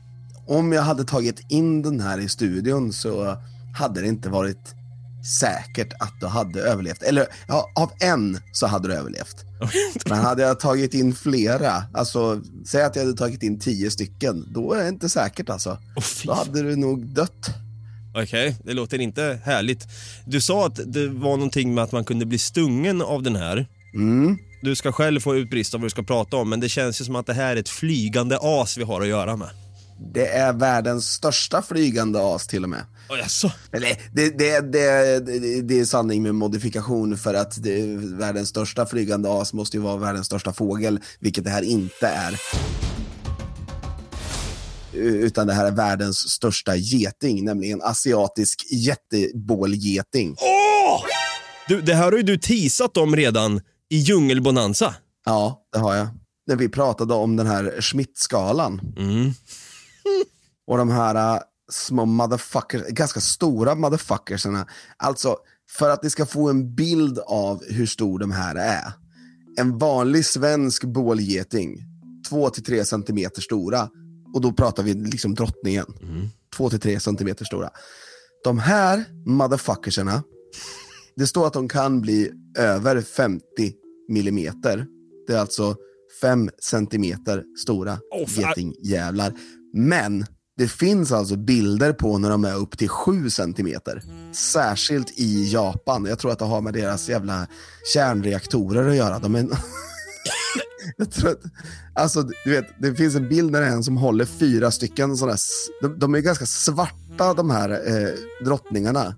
[0.47, 3.37] Om jag hade tagit in den här i studion så
[3.79, 4.82] hade det inte varit
[5.41, 7.03] säkert att du hade överlevt.
[7.03, 9.45] Eller ja, av en så hade du överlevt.
[10.07, 14.53] Men hade jag tagit in flera, alltså säg att jag hade tagit in tio stycken,
[14.55, 15.79] då är det inte säkert alltså.
[16.25, 17.55] då hade du nog dött.
[18.15, 19.89] Okej, det låter inte härligt.
[20.25, 23.67] Du sa att det var någonting med att man kunde bli stungen av den här.
[23.95, 24.39] Mm.
[24.63, 27.17] Du ska själv få utbrista vad du ska prata om, men det känns ju som
[27.17, 29.49] att det här är ett flygande as vi har att göra med.
[30.15, 32.85] Det är världens största flygande as till och med.
[33.09, 33.53] Oh, jaså?
[33.73, 37.59] Eller, det, det, det, det, är sanning med modifikation för att
[37.99, 42.41] världens största flygande as måste ju vara världens största fågel, vilket det här inte är.
[44.93, 50.37] Utan det här är världens största geting, nämligen asiatisk jättebålgeting.
[50.39, 51.03] Åh!
[51.69, 54.95] Du, det här har ju du teasat om redan i Djungelbonanza.
[55.25, 56.09] Ja, det har jag.
[56.47, 58.81] När vi pratade om den här Schmidt-skalan.
[58.97, 59.33] Mm.
[60.67, 64.67] Och de här uh, små motherfuckers, ganska stora motherfuckersarna.
[64.97, 65.37] Alltså,
[65.71, 68.93] för att ni ska få en bild av hur stor de här är.
[69.59, 71.79] En vanlig svensk bålgeting,
[72.31, 73.89] 2-3 centimeter stora.
[74.35, 75.87] Och då pratar vi liksom drottningen.
[76.57, 77.71] 2-3 centimeter stora.
[78.45, 80.23] De här motherfuckersarna,
[81.17, 83.43] det står att de kan bli över 50
[84.09, 84.87] millimeter.
[85.27, 85.77] Det är alltså
[86.21, 88.27] 5 centimeter stora fan.
[88.27, 89.35] getingjävlar.
[89.73, 94.03] Men det finns alltså bilder på när de är upp till 7 centimeter.
[94.33, 96.07] Särskilt i Japan.
[96.09, 97.47] Jag tror att det har med deras jävla
[97.95, 99.19] kärnreaktorer att göra.
[99.19, 99.49] De är...
[100.97, 101.41] Jag tror att,
[101.95, 105.17] alltså, du vet, det finns en bild när det är en som håller fyra stycken
[105.17, 105.37] sådana
[105.83, 109.15] de, de är ganska svarta de här eh, drottningarna.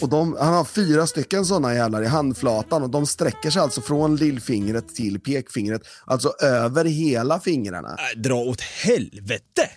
[0.00, 3.80] Och de, han har fyra stycken sådana jävlar i handflatan och de sträcker sig alltså
[3.80, 5.82] från lillfingret till pekfingret.
[6.04, 7.88] Alltså över hela fingrarna.
[7.88, 9.70] Äh, dra åt helvete!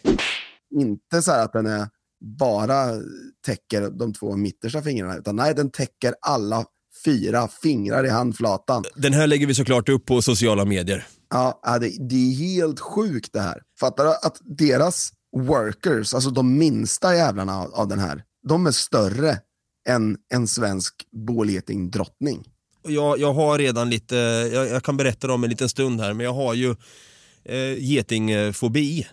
[0.75, 1.88] Inte så här att den är
[2.39, 2.89] bara
[3.45, 6.65] täcker de två mittersta fingrarna, utan nej, den täcker alla
[7.05, 8.84] fyra fingrar i handflatan.
[8.95, 11.07] Den här lägger vi såklart upp på sociala medier.
[11.29, 13.62] Ja, ja, det, det är helt sjukt det här.
[13.79, 18.71] Fattar du att deras workers, alltså de minsta jävlarna av, av den här, de är
[18.71, 19.38] större
[19.89, 20.94] än en svensk
[21.28, 22.44] bålgetingdrottning.
[22.84, 24.15] Och Jag, jag har redan lite,
[24.54, 26.76] jag, jag kan berätta det om en liten stund här, men jag har ju
[27.46, 29.08] eh, getingfobi.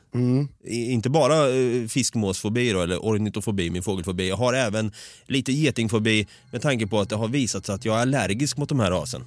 [0.64, 4.28] I- Inte bara eh, fiskmåsfobi då, eller ornitofobi, min fågelfobi.
[4.28, 4.92] Jag har även
[5.26, 8.68] lite getingfobi med tanke på att det har visat sig att jag är allergisk mot
[8.68, 9.22] de här rasen.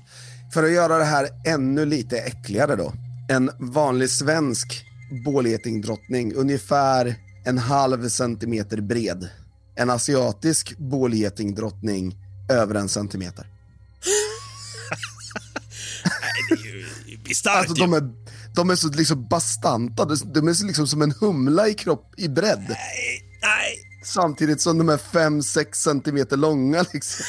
[0.53, 2.93] För att göra det här ännu lite äckligare då.
[3.29, 4.83] En vanlig svensk
[5.25, 9.29] bålgetingdrottning, ungefär en halv centimeter bred.
[9.75, 12.15] En asiatisk bålgetingdrottning,
[12.49, 13.47] över en centimeter.
[17.25, 18.09] Bisarrt Alltså de är,
[18.55, 22.65] de är så liksom bastanta, de är liksom som en humla i kropp, i bredd.
[23.41, 23.87] Nej.
[24.03, 27.25] Samtidigt som de är 5-6 centimeter långa liksom.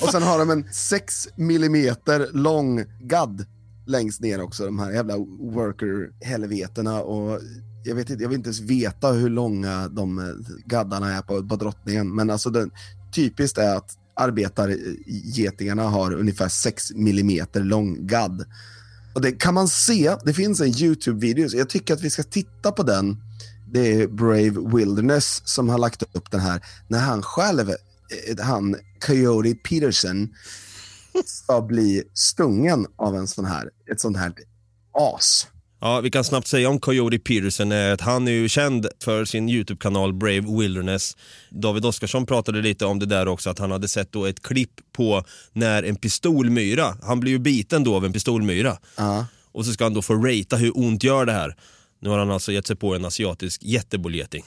[0.00, 3.46] Och sen har de en 6 millimeter lång gadd
[3.86, 5.16] längst ner också, de här jävla
[5.54, 7.00] worker-helvetena.
[7.00, 7.40] Och
[7.82, 10.24] jag, vet inte, jag vill inte ens veta hur långa de eh,
[10.66, 12.70] gaddarna är på, på drottningen, men alltså den,
[13.14, 18.44] typiskt är att arbetargetingarna har ungefär 6 millimeter lång gadd.
[19.14, 22.22] Och det kan man se, det finns en YouTube-video, så jag tycker att vi ska
[22.22, 23.16] titta på den.
[23.72, 28.76] Det är Brave Wilderness som har lagt upp den här, när han själv, eh, han
[29.06, 30.28] Coyote Peterson,
[31.24, 34.34] ska bli stungen av en sån här, ett sånt här
[34.92, 35.46] as.
[35.82, 39.24] Ja, vi kan snabbt säga om Coyote Peterson är att han är ju känd för
[39.24, 41.16] sin YouTube-kanal Brave Wilderness.
[41.50, 44.70] David Oskarsson pratade lite om det där också, att han hade sett då ett klipp
[44.92, 48.76] på när en pistolmyra, han blir ju biten då av en pistolmyra.
[49.52, 51.56] Och så ska han då få ratea hur ont gör det här.
[52.00, 54.44] Nu har han alltså gett sig på en asiatisk jättebålgeting.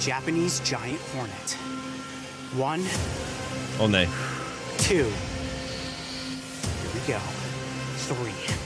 [0.00, 1.58] The Japanese giant hornet.
[2.72, 2.84] One,
[3.80, 4.08] Åh nej.
[4.78, 4.94] two.
[4.94, 5.06] Here
[6.94, 7.18] we go.
[8.08, 8.63] Three.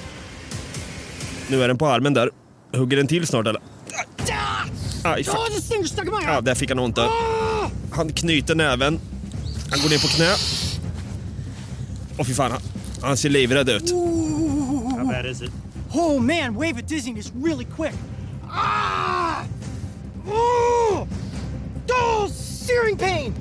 [1.48, 2.30] Nu är den på armen där.
[2.72, 3.62] Hugger den till snart eller?
[5.04, 5.24] Aj.
[5.28, 5.36] Oh,
[6.10, 7.08] my Ja, där fick han ont där.
[7.90, 9.00] Han knyter näven.
[9.70, 10.34] Han går ner på knä.
[12.18, 12.60] Åh fy fan, han,
[13.02, 13.90] han ser livrädd ut.
[13.90, 15.50] How bad is it?
[15.92, 17.94] Oh man, wave of dizziness really quick.
[18.50, 19.44] Ah!
[20.26, 21.06] Oh!
[21.90, 23.34] Oh, searing pain.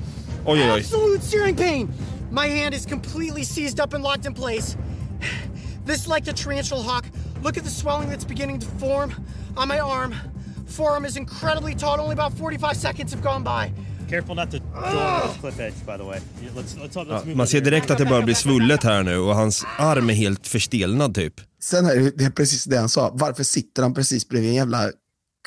[0.44, 0.78] Oj, oj, oj.
[0.80, 1.88] Absolute searing pain.
[2.30, 4.76] My hand is completely seized up and locked in place.
[5.86, 7.04] This is like the tarantula hawk.
[7.42, 9.12] Look at the swelling that's beginning to form
[9.56, 10.14] on my arm.
[10.68, 11.98] Forearm is incredibly taut.
[11.98, 13.72] Only about 45 seconds have gone by.
[14.10, 16.20] Careful not to this cliff edge, by the way.
[16.56, 19.16] Let's let's let's Ja, move man ser direkt att det börjar bli svullet här nu
[19.16, 21.34] och hans arm är helt förstelnad typ.
[21.62, 23.10] Sen är det, det är precis det han sa.
[23.14, 24.90] Varför sitter han precis bredvid en jävla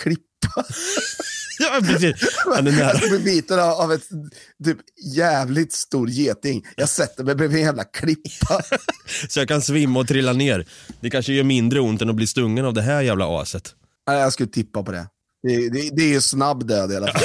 [0.02, 0.66] klippa?
[1.62, 2.16] Ja, precis.
[2.56, 3.00] Han är nära.
[3.02, 4.10] Jag blir biten av, ett
[4.66, 4.78] typ
[5.16, 6.66] jävligt stor geting.
[6.76, 8.62] Jag sätter mig bredvid en jävla klippa.
[9.30, 10.66] Så jag kan svimma och trilla ner.
[11.00, 13.76] Det kanske gör mindre ont än att bli stungen av det här jävla aset.
[14.06, 15.08] Jag skulle tippa på det.
[15.44, 17.22] Det, det, det är ju snabb död i alla fall.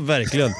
[0.06, 0.52] Verkligen.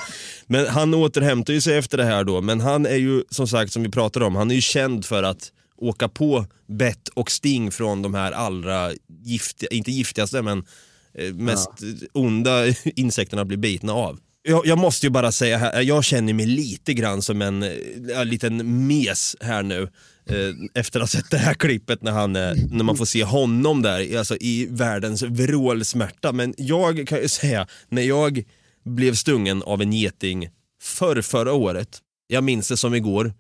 [0.47, 3.73] Men han återhämtar ju sig efter det här då, men han är ju som sagt
[3.73, 7.71] som vi pratade om, han är ju känd för att åka på bett och sting
[7.71, 8.91] från de här allra
[9.23, 10.65] giftiga, inte giftigaste men
[11.15, 14.19] mest mest onda insekterna blir bitna av.
[14.45, 17.71] Jag, jag måste ju bara säga här, jag känner mig lite grann som en eh,
[18.15, 19.83] en liten mes här nu.
[20.27, 23.25] Eh, efter att ha sett det här klippet när, han, eh, när man får se
[23.25, 26.33] honom där alltså i världens vrålsmärta.
[26.33, 28.45] Men jag kan ju säga, när jag
[28.85, 30.49] blev stungen av en geting
[30.83, 33.35] för förra året, jag minns det som igår.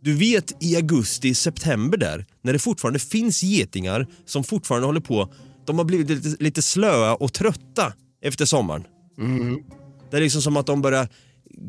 [0.00, 5.32] Du vet i augusti, september där, när det fortfarande finns getingar som fortfarande håller på,
[5.66, 8.84] de har blivit lite, lite slöa och trötta efter sommaren.
[10.10, 11.08] Det är liksom som att de börjar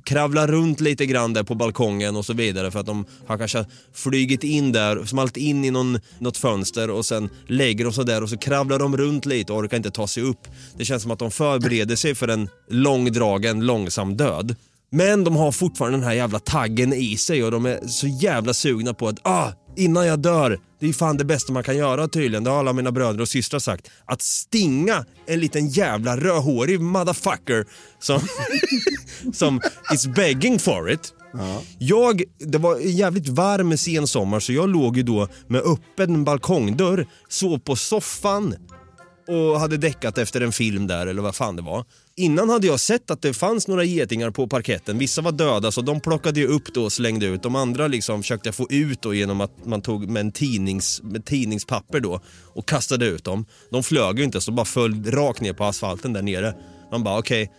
[0.03, 3.65] kravla runt lite grann där på balkongen och så vidare för att de har kanske
[3.93, 8.23] flygit in där, smalt in i någon, något fönster och sen lägger de sig där
[8.23, 10.47] och så kravlar de runt lite och orkar inte ta sig upp.
[10.77, 14.55] Det känns som att de förbereder sig för en långdragen, långsam död.
[14.91, 18.53] Men de har fortfarande den här jävla taggen i sig och de är så jävla
[18.53, 22.07] sugna på att ah, innan jag dör, det är fan det bästa man kan göra
[22.07, 22.43] tydligen.
[22.43, 23.91] Det har alla mina bröder och systrar sagt.
[24.05, 27.65] Att stinga en liten jävla rödhårig motherfucker
[27.99, 28.19] som,
[29.33, 29.61] som
[29.93, 31.13] is begging for it.
[31.79, 37.59] Jag, det var jävligt varm sensommar så jag låg ju då med öppen balkongdörr, sov
[37.59, 38.55] på soffan
[39.27, 41.85] och hade däckat efter en film där eller vad fan det var.
[42.17, 44.97] Innan hade jag sett att det fanns några getingar på parketten.
[44.97, 47.43] Vissa var döda så de plockade jag upp då och slängde ut.
[47.43, 51.01] De andra liksom försökte jag få ut då genom att man tog med en tidnings,
[51.03, 52.19] med tidningspapper då
[52.53, 53.45] och kastade ut dem.
[53.71, 56.53] De flög ju inte så de bara föll rakt ner på asfalten där nere.
[56.91, 57.51] Man bara okej,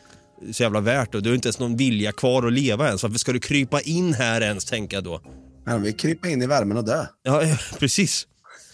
[0.53, 3.03] så jävla värt och du har inte ens någon vilja kvar att leva ens.
[3.03, 5.21] Varför ska du krypa in här ens tänker jag då.
[5.66, 7.07] Han vill krypa in i värmen och dö.
[7.23, 7.42] Ja,
[7.79, 8.27] precis.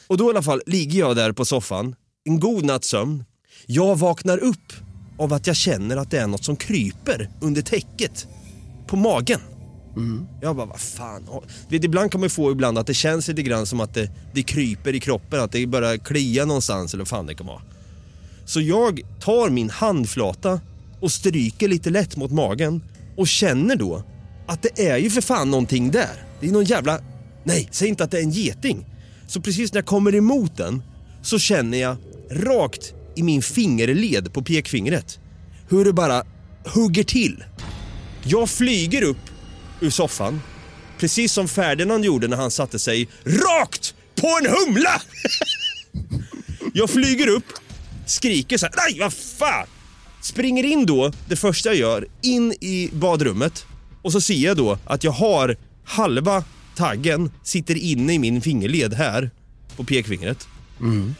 [0.07, 3.25] Och då i alla fall ligger jag där på soffan, en god natts sömn.
[3.66, 4.73] Jag vaknar upp
[5.22, 8.26] av att jag känner att det är något som kryper under täcket
[8.87, 9.40] på magen.
[10.40, 11.22] Jag bara, vad fan.
[11.68, 14.11] Vet, ibland kan man ju få ibland att det känns lite grann som att det,
[14.35, 17.62] det kryper i kroppen, att det börjar klia någonstans eller vad fan det kan vara.
[18.44, 20.61] Så jag tar min handflata
[21.00, 22.82] och stryker lite lätt mot magen
[23.16, 24.02] och känner då
[24.46, 26.24] att det är ju för fan någonting där.
[26.40, 27.00] Det är någon jävla...
[27.44, 28.87] Nej, säg inte att det är en geting.
[29.26, 30.82] Så precis när jag kommer emot den
[31.22, 31.96] så känner jag
[32.30, 35.18] rakt i min fingerled på pekfingret
[35.68, 36.25] hur det bara
[36.64, 37.44] hugger till.
[38.25, 39.31] Jag flyger upp
[39.81, 40.40] ur soffan,
[40.98, 45.03] precis som Ferdinand gjorde när han satte sig rakt på en humla!
[46.75, 47.44] Jag flyger upp,
[48.07, 49.66] skriker så här, nej vad fan!
[50.22, 53.66] Springer in då, det första jag gör, in i badrummet
[54.03, 56.44] och så ser jag då att jag har halva
[56.77, 59.31] taggen sitter inne i min fingerled här
[59.77, 60.48] på pekfingret.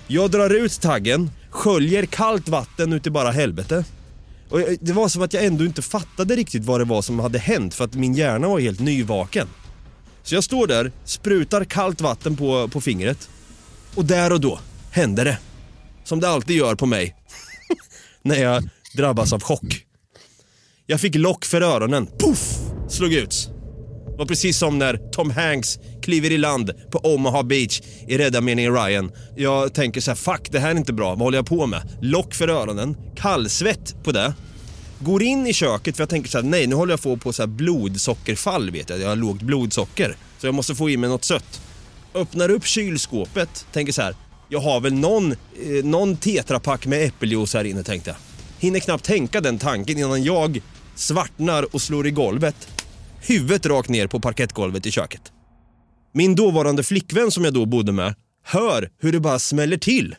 [0.07, 3.85] Jag drar ut taggen, sköljer kallt vatten ut i bara helvete.
[4.49, 7.19] Och jag- det var som att jag ändå inte fattade riktigt vad det var som
[7.19, 9.49] hade hänt för att min hjärna var helt nyvaken.
[10.23, 13.29] Så jag står där, sprutar kallt vatten på, på fingret
[13.95, 14.59] och där och då
[14.91, 15.39] hände det.
[16.05, 17.17] Som det alltid gör på mig.
[18.23, 19.87] När jag drabbas av chock.
[20.87, 22.07] Jag fick lock för öronen.
[22.19, 22.49] Puff!
[22.89, 23.49] Slog ut.
[24.11, 28.41] Det var precis som när Tom Hanks kliver i land på Omaha Beach i Rädda
[28.41, 29.13] meningen Ryan.
[29.37, 31.83] Jag tänker så här, fuck det här är inte bra, vad håller jag på med?
[32.01, 34.35] Lock för öronen, kallsvett på det.
[34.99, 37.33] Går in i köket för jag tänker så här, nej nu håller jag på på
[37.33, 40.17] så här blodsockerfall vet jag, jag har lågt blodsocker.
[40.39, 41.61] Så jag måste få i mig något sött.
[42.15, 44.15] Öppnar upp kylskåpet, tänker så här,
[44.49, 48.17] jag har väl någon, eh, någon tetrapack med äppeljuice här inne tänkte jag.
[48.59, 50.63] Hinner knappt tänka den tanken innan jag
[50.95, 52.69] svartnar och slår i golvet.
[53.21, 55.32] Huvudet rakt ner på parkettgolvet i köket.
[56.13, 60.17] Min dåvarande flickvän som jag då bodde med hör hur det bara smäller till.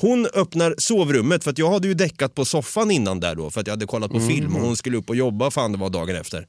[0.00, 3.60] Hon öppnar sovrummet för att jag hade ju däckat på soffan innan där då för
[3.60, 5.90] att jag hade kollat på film och hon skulle upp och jobba fan det var
[5.90, 6.46] dagen efter.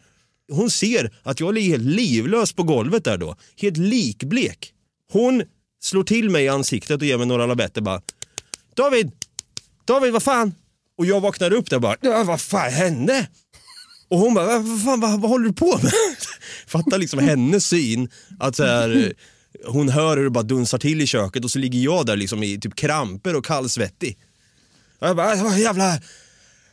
[0.51, 4.74] Hon ser att jag ligger helt livlös på golvet där då, helt likblek.
[5.12, 5.43] Hon
[5.82, 8.01] slår till mig i ansiktet och ger mig några labetter bara
[8.76, 9.12] David!
[9.86, 10.53] David vad fan?
[10.97, 13.28] Och jag vaknar upp där bara "Ja, vad fan hände?
[14.10, 15.91] Och hon bara, vad, fan, vad, vad håller du på med?
[16.68, 18.10] Fatta liksom hennes syn.
[18.39, 19.10] Att så här, eh,
[19.72, 22.43] hon hör hur det bara dunsar till i köket och så ligger jag där liksom
[22.43, 24.18] i typ kramper och kallsvettig.
[24.99, 25.93] Och jag bara, vad jävla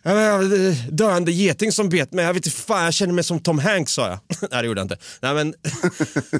[0.05, 2.24] eh, döende geting som bet mig.
[2.24, 4.18] Jag vet inte fan, jag känner mig som Tom Hanks sa jag.
[4.51, 4.99] Nej det gjorde jag inte.
[5.22, 5.55] Nej men,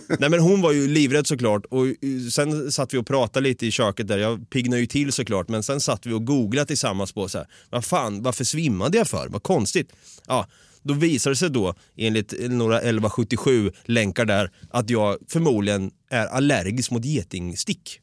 [0.19, 1.95] nej men hon var ju livrädd såklart och eh,
[2.33, 4.19] sen satt vi och pratade lite i köket där.
[4.19, 7.47] Jag piggnade ju till såklart men sen satt vi och googlade tillsammans på så här,
[7.71, 9.29] vad fan, varför svimmade jag för?
[9.29, 9.93] Vad konstigt.
[10.27, 10.47] Ja,
[10.85, 16.91] då visar det sig då enligt några 1177 länkar där att jag förmodligen är allergisk
[16.91, 18.01] mot getingstick.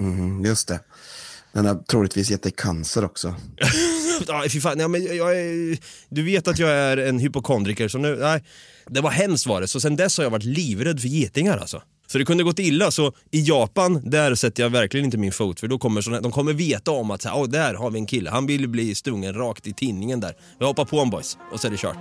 [0.00, 0.80] Mm, just det.
[1.52, 3.34] Den har troligtvis gett dig cancer också.
[4.26, 7.98] ja, fy fan, ja, men jag är, du vet att jag är en hypokondriker så
[7.98, 8.44] nu, nej.
[8.86, 11.82] Det var hemskt var det, så sen dess har jag varit livrädd för getingar alltså.
[12.06, 15.60] Så det kunde gått illa, så i Japan, där sätter jag verkligen inte min fot
[15.60, 17.98] för då kommer såna, de kommer veta om att så här, oh, där har vi
[17.98, 20.34] en kille, han vill bli stungen rakt i tinningen där.
[20.58, 21.98] Jag hoppar på en boys och så är det kört.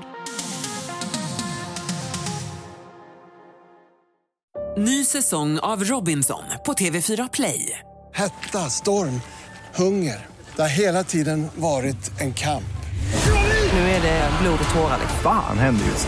[4.78, 7.80] Ny säsong av Robinson på TV4 Play.
[8.14, 9.22] Hetta, storm,
[9.76, 10.26] hunger.
[10.56, 12.64] Det har hela tiden varit en kamp.
[13.74, 14.98] Nu är det blod och tårar.
[15.00, 15.20] liksom.
[15.24, 16.08] Fan händer just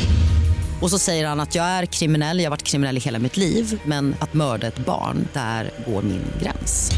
[0.81, 3.37] Och så säger han att jag är kriminell, jag har varit kriminell i hela mitt
[3.37, 6.91] liv men att mörda ett barn, där går min gräns.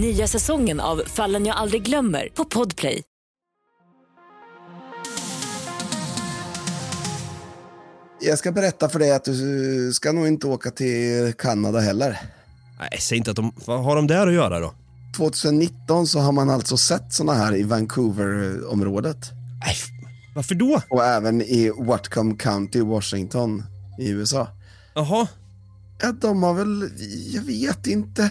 [0.00, 3.02] Nya säsongen av Fallen jag aldrig glömmer på Podplay.
[8.20, 12.18] Jag ska berätta för dig att du ska nog inte åka till Kanada heller.
[12.78, 14.74] Nej, säg inte att de, vad har de där att göra då?
[15.16, 19.30] 2019 så har man alltså sett såna här i Vancouver-området.
[19.64, 19.97] Nej,
[20.38, 20.82] varför då?
[20.88, 23.62] Och även i Whatcom County, Washington
[23.98, 24.48] i USA.
[24.94, 25.28] Jaha.
[26.02, 26.90] Ja, de har väl,
[27.34, 28.30] jag vet inte.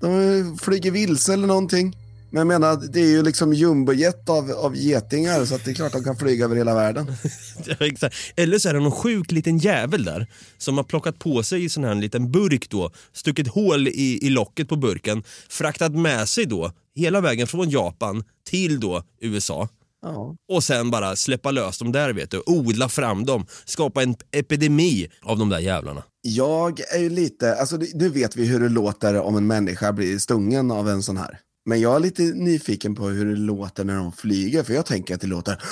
[0.00, 1.96] De flyger vilse eller någonting.
[2.30, 5.74] Men jag menar, det är ju liksom jumbojet av, av getingar så att det är
[5.74, 7.12] klart de kan flyga över hela världen.
[7.80, 8.16] Exakt.
[8.36, 10.26] Eller så är det någon sjuk liten jävel där
[10.58, 14.30] som har plockat på sig i sån här liten burk då, stuckit hål i, i
[14.30, 19.68] locket på burken, fraktat med sig då hela vägen från Japan till då USA.
[20.02, 20.36] Ja.
[20.52, 25.08] Och sen bara släppa lös dem där vet du, odla fram dem, skapa en epidemi
[25.22, 26.02] av de där jävlarna.
[26.22, 30.18] Jag är ju lite, alltså nu vet vi hur det låter om en människa blir
[30.18, 31.40] stungen av en sån här.
[31.68, 35.14] Men jag är lite nyfiken på hur det låter när de flyger, för jag tänker
[35.14, 35.56] att det låter...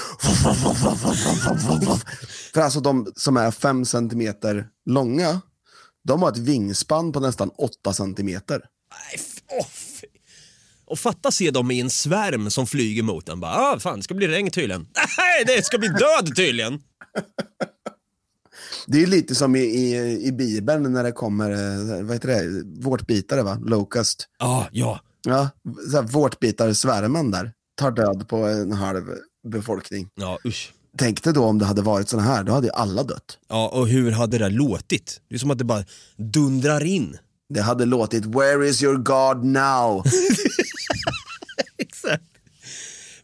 [2.55, 5.41] För alltså de som är fem centimeter långa,
[6.05, 8.65] de har ett vingspann på nästan åtta centimeter.
[8.91, 9.21] Nej.
[10.87, 13.41] Och fatta se dem i en svärm som flyger mot en.
[13.41, 14.81] Bara, ah, fan, det ska bli regn tydligen.
[15.19, 16.83] Nej, det ska bli död tydligen.
[18.87, 22.63] Det är lite som i, i, i Bibeln när det kommer, eh, vad heter det,
[22.83, 23.59] vårtbitare va?
[23.65, 24.29] Locust.
[24.39, 25.01] Ah, ja.
[25.25, 25.51] Ja,
[25.91, 29.05] så här, vårtbitarsvärmen där tar död på en halv
[29.49, 30.09] befolkning.
[30.15, 30.73] Ja, usch.
[30.99, 33.39] Tänk dig då om det hade varit såna här, då hade ju alla dött.
[33.49, 35.21] Ja, och hur hade det låtit?
[35.29, 35.85] Det är som att det bara
[36.17, 37.19] dundrar in.
[37.55, 40.03] Det hade låtit “Where is your God now?”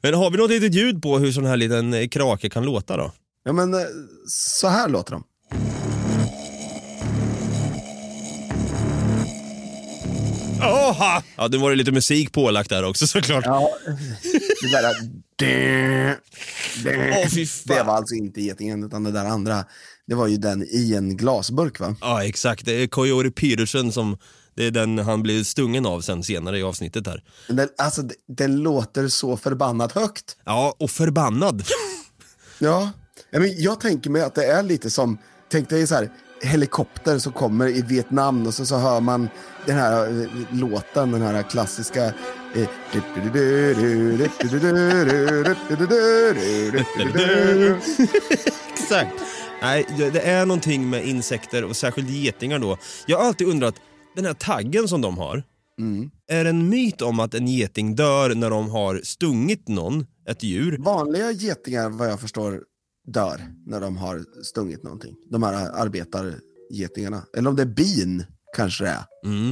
[0.03, 2.97] Men har vi något litet ljud på hur sån här liten eh, krake kan låta
[2.97, 3.13] då?
[3.45, 3.81] Ja men eh,
[4.29, 5.25] så här låter de.
[10.61, 11.23] Oha!
[11.37, 13.45] Ja, det var det lite musik pålagt där också såklart.
[13.47, 13.71] Ja,
[14.63, 14.95] det där...
[15.37, 16.19] Det,
[16.85, 17.77] fan.
[17.77, 19.65] det var alltså inte getingen utan det där andra,
[20.07, 21.97] det var ju den i en glasburk va?
[22.01, 22.65] Ja, exakt.
[22.65, 24.19] Det är Koyori Pyrrhusen som,
[24.55, 27.23] det är den han blir stungen av sen senare i avsnittet här.
[27.49, 30.37] Den, alltså den låter så förbannat högt.
[30.45, 31.65] Ja, och förbannad.
[32.59, 32.91] Ja,
[33.31, 35.19] ja men jag tänker mig att det är lite som,
[35.51, 36.11] tänk dig så här,
[36.43, 39.29] helikopter som kommer i Vietnam och så, så hör man
[39.67, 42.05] den här eh, låten, den här klassiska...
[42.55, 42.69] eh,
[48.73, 49.13] Exakt.
[49.63, 52.79] Nej, det är någonting med insekter och särskilt getingar då.
[53.07, 53.75] Jag har alltid undrat,
[54.15, 55.43] den här taggen som de har,
[56.29, 60.43] är det en myt om att en geting dör när de har stungit någon, ett
[60.43, 60.79] djur?
[60.79, 62.63] Vanliga getingar, vad jag förstår,
[63.07, 65.17] dör när de har stungit någonting.
[65.31, 67.23] De här arbetargetingarna.
[67.37, 68.25] Eller om det är bin,
[68.57, 69.05] kanske det är.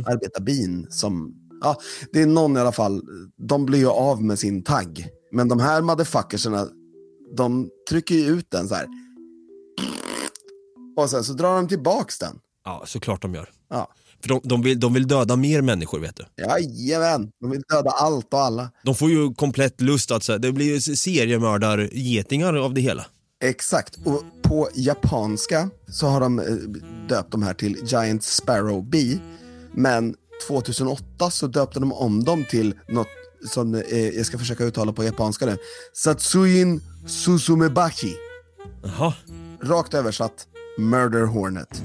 [0.06, 1.34] Arbetarbin som...
[1.62, 1.76] Ja,
[2.12, 3.02] det är någon i alla fall.
[3.36, 5.08] De blir ju av med sin tagg.
[5.32, 6.68] Men de här motherfuckersarna,
[7.36, 8.86] de trycker ju ut den så här.
[10.96, 12.38] Och sen så drar de tillbaks den.
[12.64, 13.50] Ja, såklart de gör.
[13.68, 13.92] Ja.
[14.22, 16.24] För de, de, vill, de vill döda mer människor, vet du.
[16.42, 18.70] Jajamän, de vill döda allt och alla.
[18.84, 23.06] De får ju komplett lust att, här, det blir ju seriemördargetingar av det hela.
[23.44, 26.44] Exakt, och på japanska så har de eh,
[27.08, 29.18] döpt de här till Giant Sparrow Bee.
[29.72, 30.14] Men
[30.48, 33.08] 2008 så döpte de om dem till något
[33.48, 35.56] som eh, jag ska försöka uttala på japanska nu.
[35.92, 38.14] Satsuin Susumebaki.
[38.82, 39.14] Jaha.
[39.62, 40.46] Rakt översatt,
[40.78, 41.82] Murder Hornet.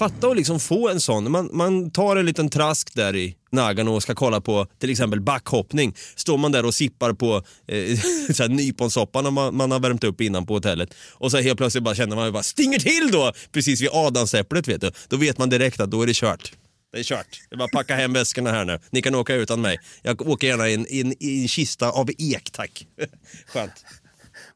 [0.00, 1.30] Fatta att liksom få en sån.
[1.30, 5.20] Man, man tar en liten trask där i Nagano och ska kolla på till exempel
[5.20, 5.94] backhoppning.
[6.16, 7.36] Står man där och sippar på
[7.66, 7.98] eh,
[8.34, 10.94] så här nyponsoppan man, man har värmt upp innan på hotellet.
[11.12, 14.68] Och så helt plötsligt bara känner man ju bara stinger till då precis vid adamsäpplet
[14.68, 14.90] vet du.
[15.08, 16.52] Då vet man direkt att då är det kört.
[16.92, 17.40] Det är kört.
[17.48, 18.78] Det är bara att packa hem väskorna här nu.
[18.90, 19.78] Ni kan åka utan mig.
[20.02, 22.86] Jag åker gärna i en, i en, i en kista av ek tack.
[23.46, 23.84] Skönt.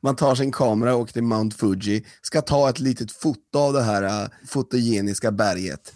[0.04, 3.72] Man tar sin kamera och åker till Mount Fuji, ska ta ett litet foto av
[3.72, 5.92] det här uh, fotogeniska berget.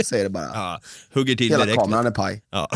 [0.06, 0.44] Säger det bara.
[0.44, 0.80] Ja,
[1.14, 1.80] hugger till Hela direkt.
[1.80, 2.42] kameran är paj.
[2.50, 2.68] Ja.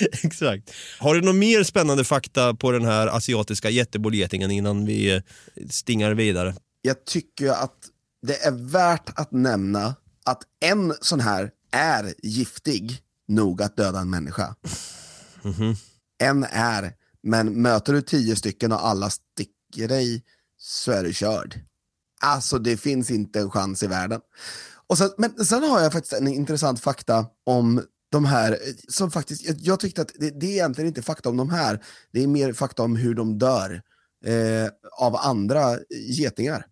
[0.22, 0.70] Exakt.
[0.98, 5.22] Har du någon mer spännande fakta på den här asiatiska jättebolgetingen innan vi eh,
[5.70, 6.54] stingar vidare?
[6.82, 7.76] Jag tycker att
[8.26, 9.94] det är värt att nämna
[10.24, 12.98] att en sån här är giftig
[13.28, 14.54] nog att döda en människa.
[15.44, 15.76] Mhm.
[16.18, 16.92] En är,
[17.22, 20.24] men möter du tio stycken och alla sticker dig
[20.58, 21.60] så är du körd.
[22.20, 24.20] Alltså det finns inte en chans i världen.
[24.86, 28.58] Och sen, men sen har jag faktiskt en intressant fakta om de här, eh,
[28.88, 31.82] som faktiskt, jag, jag tyckte att det, det är egentligen inte fakta om de här,
[32.12, 33.82] det är mer fakta om hur de dör
[34.24, 34.68] eh,
[34.98, 36.66] av andra getingar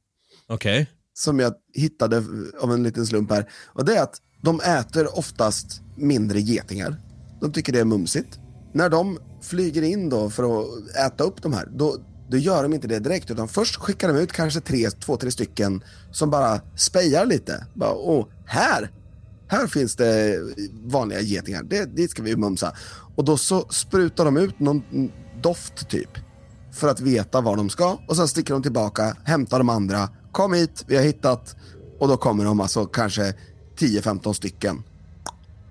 [0.46, 0.90] Okej.
[1.14, 2.24] som jag hittade
[2.60, 3.50] av en liten slump här.
[3.66, 6.96] Och det är att de äter oftast mindre getingar.
[7.40, 8.39] De tycker det är mumsigt.
[8.72, 11.96] När de flyger in då för att äta upp de här, då,
[12.30, 13.30] då gör de inte det direkt.
[13.30, 17.66] Utan först skickar de ut kanske tre, två, tre stycken som bara spejar lite.
[17.74, 18.90] Bara, Åh, här!
[19.48, 20.38] Här finns det
[20.84, 21.62] vanliga getingar.
[21.62, 22.76] Det, dit ska vi mumsa.
[23.16, 24.82] Och då så sprutar de ut någon
[25.42, 26.10] doft typ
[26.72, 30.52] för att veta var de ska och sen sticker de tillbaka, hämtar de andra, kom
[30.52, 31.56] hit, vi har hittat
[31.98, 33.34] och då kommer de alltså kanske
[33.78, 34.82] 10-15 stycken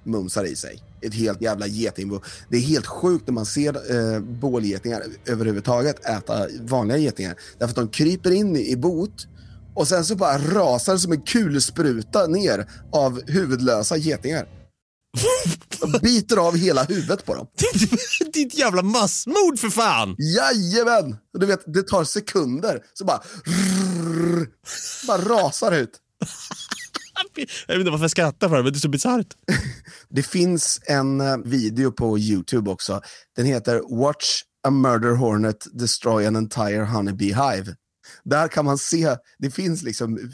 [0.04, 0.89] mumsar i sig.
[1.02, 2.22] Ett helt jävla getingbo.
[2.50, 3.76] Det är helt sjukt när man ser
[4.16, 7.36] eh, bålgetingar överhuvudtaget äta vanliga getingar.
[7.58, 9.28] Därför att de kryper in i, i bot
[9.76, 14.48] och sen så bara rasar som en kulspruta ner av huvudlösa getingar.
[15.80, 17.48] De biter av hela huvudet på dem.
[18.34, 20.16] Ditt jävla massmord för fan!
[20.18, 21.18] Jajamän!
[21.34, 23.22] Du vet, det tar sekunder, så bara...
[25.08, 25.92] bara rasar ut.
[27.68, 29.28] Jag vet inte varför jag skrattar för det, men det är så bisarrt.
[30.10, 33.02] Det finns en eh, video på YouTube också.
[33.36, 37.76] Den heter Watch a murder hornet destroy an entire honeybee hive.
[38.24, 40.32] Där kan man se, det finns liksom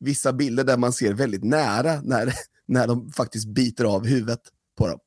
[0.00, 2.34] vissa bilder där man ser väldigt nära när,
[2.68, 4.40] när de faktiskt biter av huvudet
[4.78, 4.98] på dem.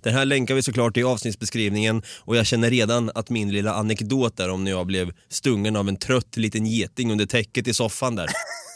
[0.00, 4.36] Den här länkar vi såklart i avsnittsbeskrivningen och jag känner redan att min lilla anekdot
[4.36, 8.16] där om när jag blev stungen av en trött liten geting under täcket i soffan
[8.16, 8.28] där,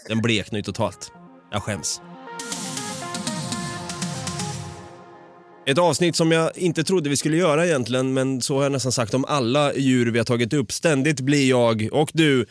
[0.09, 1.13] den bleknar ju totalt.
[1.51, 2.01] Jag skäms.
[5.69, 8.93] Ett avsnitt som jag inte trodde vi skulle göra egentligen, men så har jag nästan
[8.93, 10.73] sagt om alla djur vi har tagit upp.
[10.73, 12.47] Ständigt blir jag och du eh,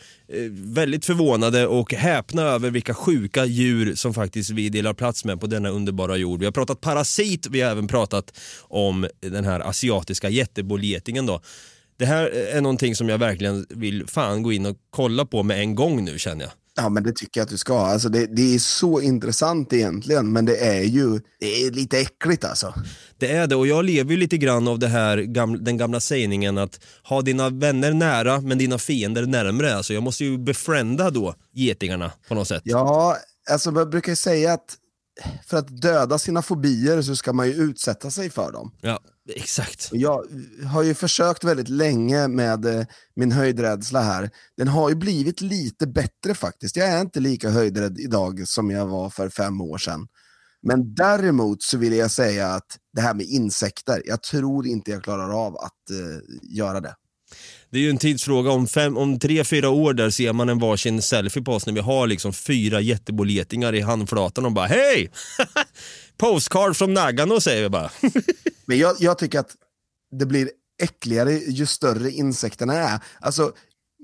[0.50, 5.46] väldigt förvånade och häpna över vilka sjuka djur som faktiskt vi delar plats med på
[5.46, 6.38] denna underbara jord.
[6.38, 11.40] Vi har pratat parasit, vi har även pratat om den här asiatiska jättebolgetingen då.
[11.98, 15.60] Det här är någonting som jag verkligen vill fan gå in och kolla på med
[15.60, 16.52] en gång nu känner jag.
[16.76, 17.78] Ja, men det tycker jag att du ska.
[17.78, 22.44] Alltså, det, det är så intressant egentligen, men det är ju det är lite äckligt
[22.44, 22.74] alltså.
[23.18, 26.00] Det är det och jag lever ju lite grann av det här, gam- den gamla
[26.00, 29.76] sägningen att ha dina vänner nära men dina fiender närmre.
[29.76, 32.62] Alltså jag måste ju befrienda då getingarna på något sätt.
[32.64, 33.16] Ja,
[33.50, 34.76] alltså man brukar ju säga att
[35.46, 38.72] för att döda sina fobier så ska man ju utsätta sig för dem.
[38.80, 39.88] Ja, exakt.
[39.92, 40.24] Jag
[40.66, 44.30] har ju försökt väldigt länge med eh, min höjdrädsla här.
[44.56, 46.76] Den har ju blivit lite bättre faktiskt.
[46.76, 50.06] Jag är inte lika höjdrädd idag som jag var för fem år sedan.
[50.62, 55.04] Men däremot så vill jag säga att det här med insekter, jag tror inte jag
[55.04, 56.94] klarar av att eh, göra det.
[57.70, 60.58] Det är ju en tidsfråga, om, fem, om tre, fyra år där ser man en
[60.58, 65.10] varsin selfie på oss när vi har liksom fyra jättebolgetingar i handflatan och bara hej!
[66.16, 67.90] Postcard från Nagano säger vi bara.
[68.66, 69.56] Men jag, jag tycker att
[70.10, 70.50] det blir
[70.82, 73.00] äckligare ju större insekterna är.
[73.20, 73.52] Alltså,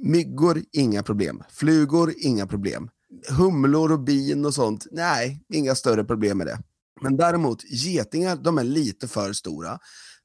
[0.05, 1.43] myggor, inga problem.
[1.51, 2.91] Flugor, inga problem.
[3.29, 6.59] Humlor och bin och sånt, nej, inga större problem med det.
[7.01, 9.79] Men däremot, getingar, de är lite för stora.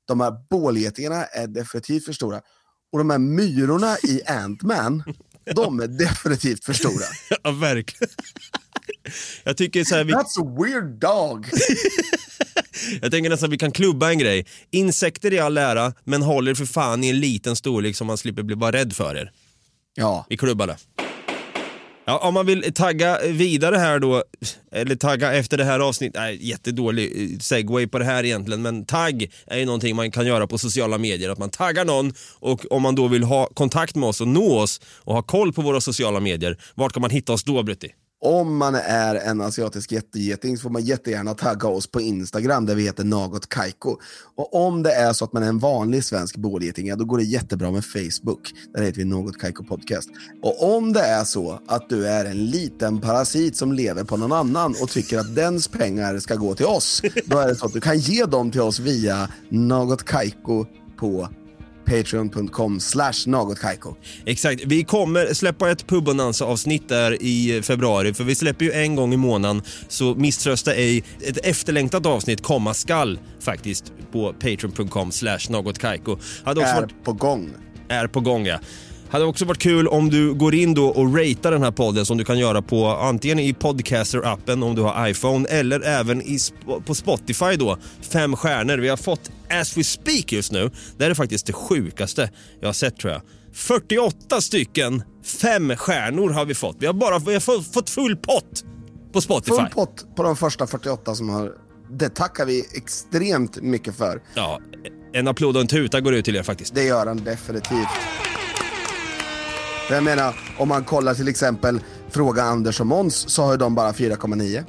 [0.06, 2.42] De här bålgetingarna är definitivt för stora.
[2.92, 5.04] Och de här myrorna i Ant-Man,
[5.56, 7.06] De är definitivt för stora.
[7.44, 8.14] ja, verkligen.
[9.44, 11.48] Jag tycker så här, vi, That's a weird dog.
[13.02, 14.46] jag tänker nästan att vi kan klubba en grej.
[14.72, 18.18] Insekter i all ära, men håll er för fan i en liten storlek så man
[18.18, 19.32] slipper bli bara rädd för er.
[19.96, 20.26] Ja.
[20.30, 20.78] Vi klubbar det.
[22.10, 24.24] Ja, om man vill tagga vidare här då,
[24.72, 28.86] eller tagga efter det här avsnittet, nej jättedålig eh, segway på det här egentligen, men
[28.86, 32.72] tagg är ju någonting man kan göra på sociala medier, att man taggar någon och
[32.72, 35.62] om man då vill ha kontakt med oss och nå oss och ha koll på
[35.62, 37.94] våra sociala medier, vart kan man hitta oss då Brutti?
[38.22, 42.76] Om man är en asiatisk jättegeting så får man jättegärna tagga oss på Instagram där
[42.76, 43.98] vi heter något Kaiko.
[44.36, 47.18] Och om det är så att man är en vanlig svensk bålgeting, ja, då går
[47.18, 48.54] det jättebra med Facebook.
[48.74, 50.10] Där heter vi Något Kaiko Podcast.
[50.42, 54.32] Och om det är så att du är en liten parasit som lever på någon
[54.32, 57.74] annan och tycker att dens pengar ska gå till oss, då är det så att
[57.74, 60.66] du kan ge dem till oss via Något Kaiko
[61.00, 61.30] på
[61.88, 63.96] patreon.com slash nagotkaiko.
[64.26, 69.14] Exakt, vi kommer släppa ett pubbonanza-avsnitt där i februari, för vi släpper ju en gång
[69.14, 71.04] i månaden, så misströsta ej.
[71.22, 76.18] Ett efterlängtat avsnitt komma skall faktiskt på patreon.com slash nagotkaiko.
[76.46, 77.50] Är varit, på gång.
[77.90, 78.60] är på gång ja.
[79.10, 82.18] Hade också varit kul om du går in då och ratear den här podden som
[82.18, 86.40] du kan göra på antingen i Podcaster-appen om du har iPhone eller även i,
[86.86, 87.78] på Spotify då.
[88.02, 88.78] Fem stjärnor.
[88.78, 89.32] Vi har fått
[89.62, 90.72] As We Speak just nu.
[90.98, 92.30] Det här är faktiskt det sjukaste
[92.60, 93.22] jag har sett tror jag.
[93.54, 96.76] 48 stycken fem stjärnor har vi fått.
[96.80, 98.64] Vi har bara vi har fått- fått full pott
[99.14, 99.56] på Spotify.
[99.56, 101.52] Full pott på de första 48 som har...
[101.92, 104.22] Det tackar vi extremt mycket för.
[104.36, 104.60] Ja,
[105.14, 106.76] en applåd och en tuta går ut till er faktiskt.
[106.76, 107.88] Det gör han definitivt.
[109.90, 111.80] Jag menar, om man kollar till exempel
[112.10, 114.64] Fråga Anders och Måns så har ju de bara 4,9.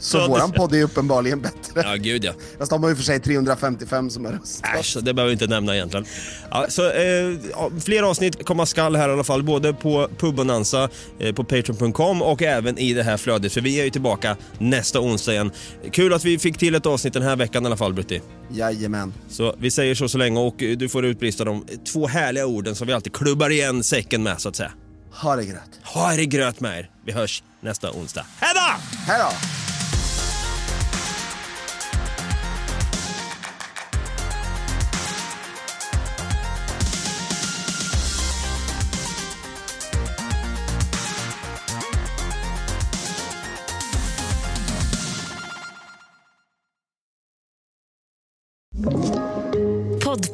[0.00, 1.82] Så våran podd är uppenbarligen bättre.
[1.84, 2.32] Ja, gud ja.
[2.58, 4.64] Fast de har ju för sig 355 som är röst.
[4.80, 6.06] Äsch, det behöver vi inte nämna egentligen.
[6.50, 7.38] Ja, så, eh,
[7.84, 10.88] fler avsnitt komma skall här i alla fall, både på Pubbonanza,
[11.18, 15.00] eh, på Patreon.com och även i det här flödet, för vi är ju tillbaka nästa
[15.00, 15.50] onsdag igen.
[15.92, 18.20] Kul att vi fick till ett avsnitt den här veckan i alla fall, Brutti.
[18.50, 19.12] Jajamän.
[19.30, 22.74] Så vi säger så så länge och eh, du får utbrista de två härliga orden
[22.74, 24.72] som vi alltid klubbar igen säcken med, så att säga.
[25.12, 25.70] Ha det gröt.
[25.82, 26.90] Ha det gröt med er.
[27.06, 28.26] Vi hörs nästa onsdag.
[28.40, 28.96] Hej då!
[29.06, 29.67] Hej då!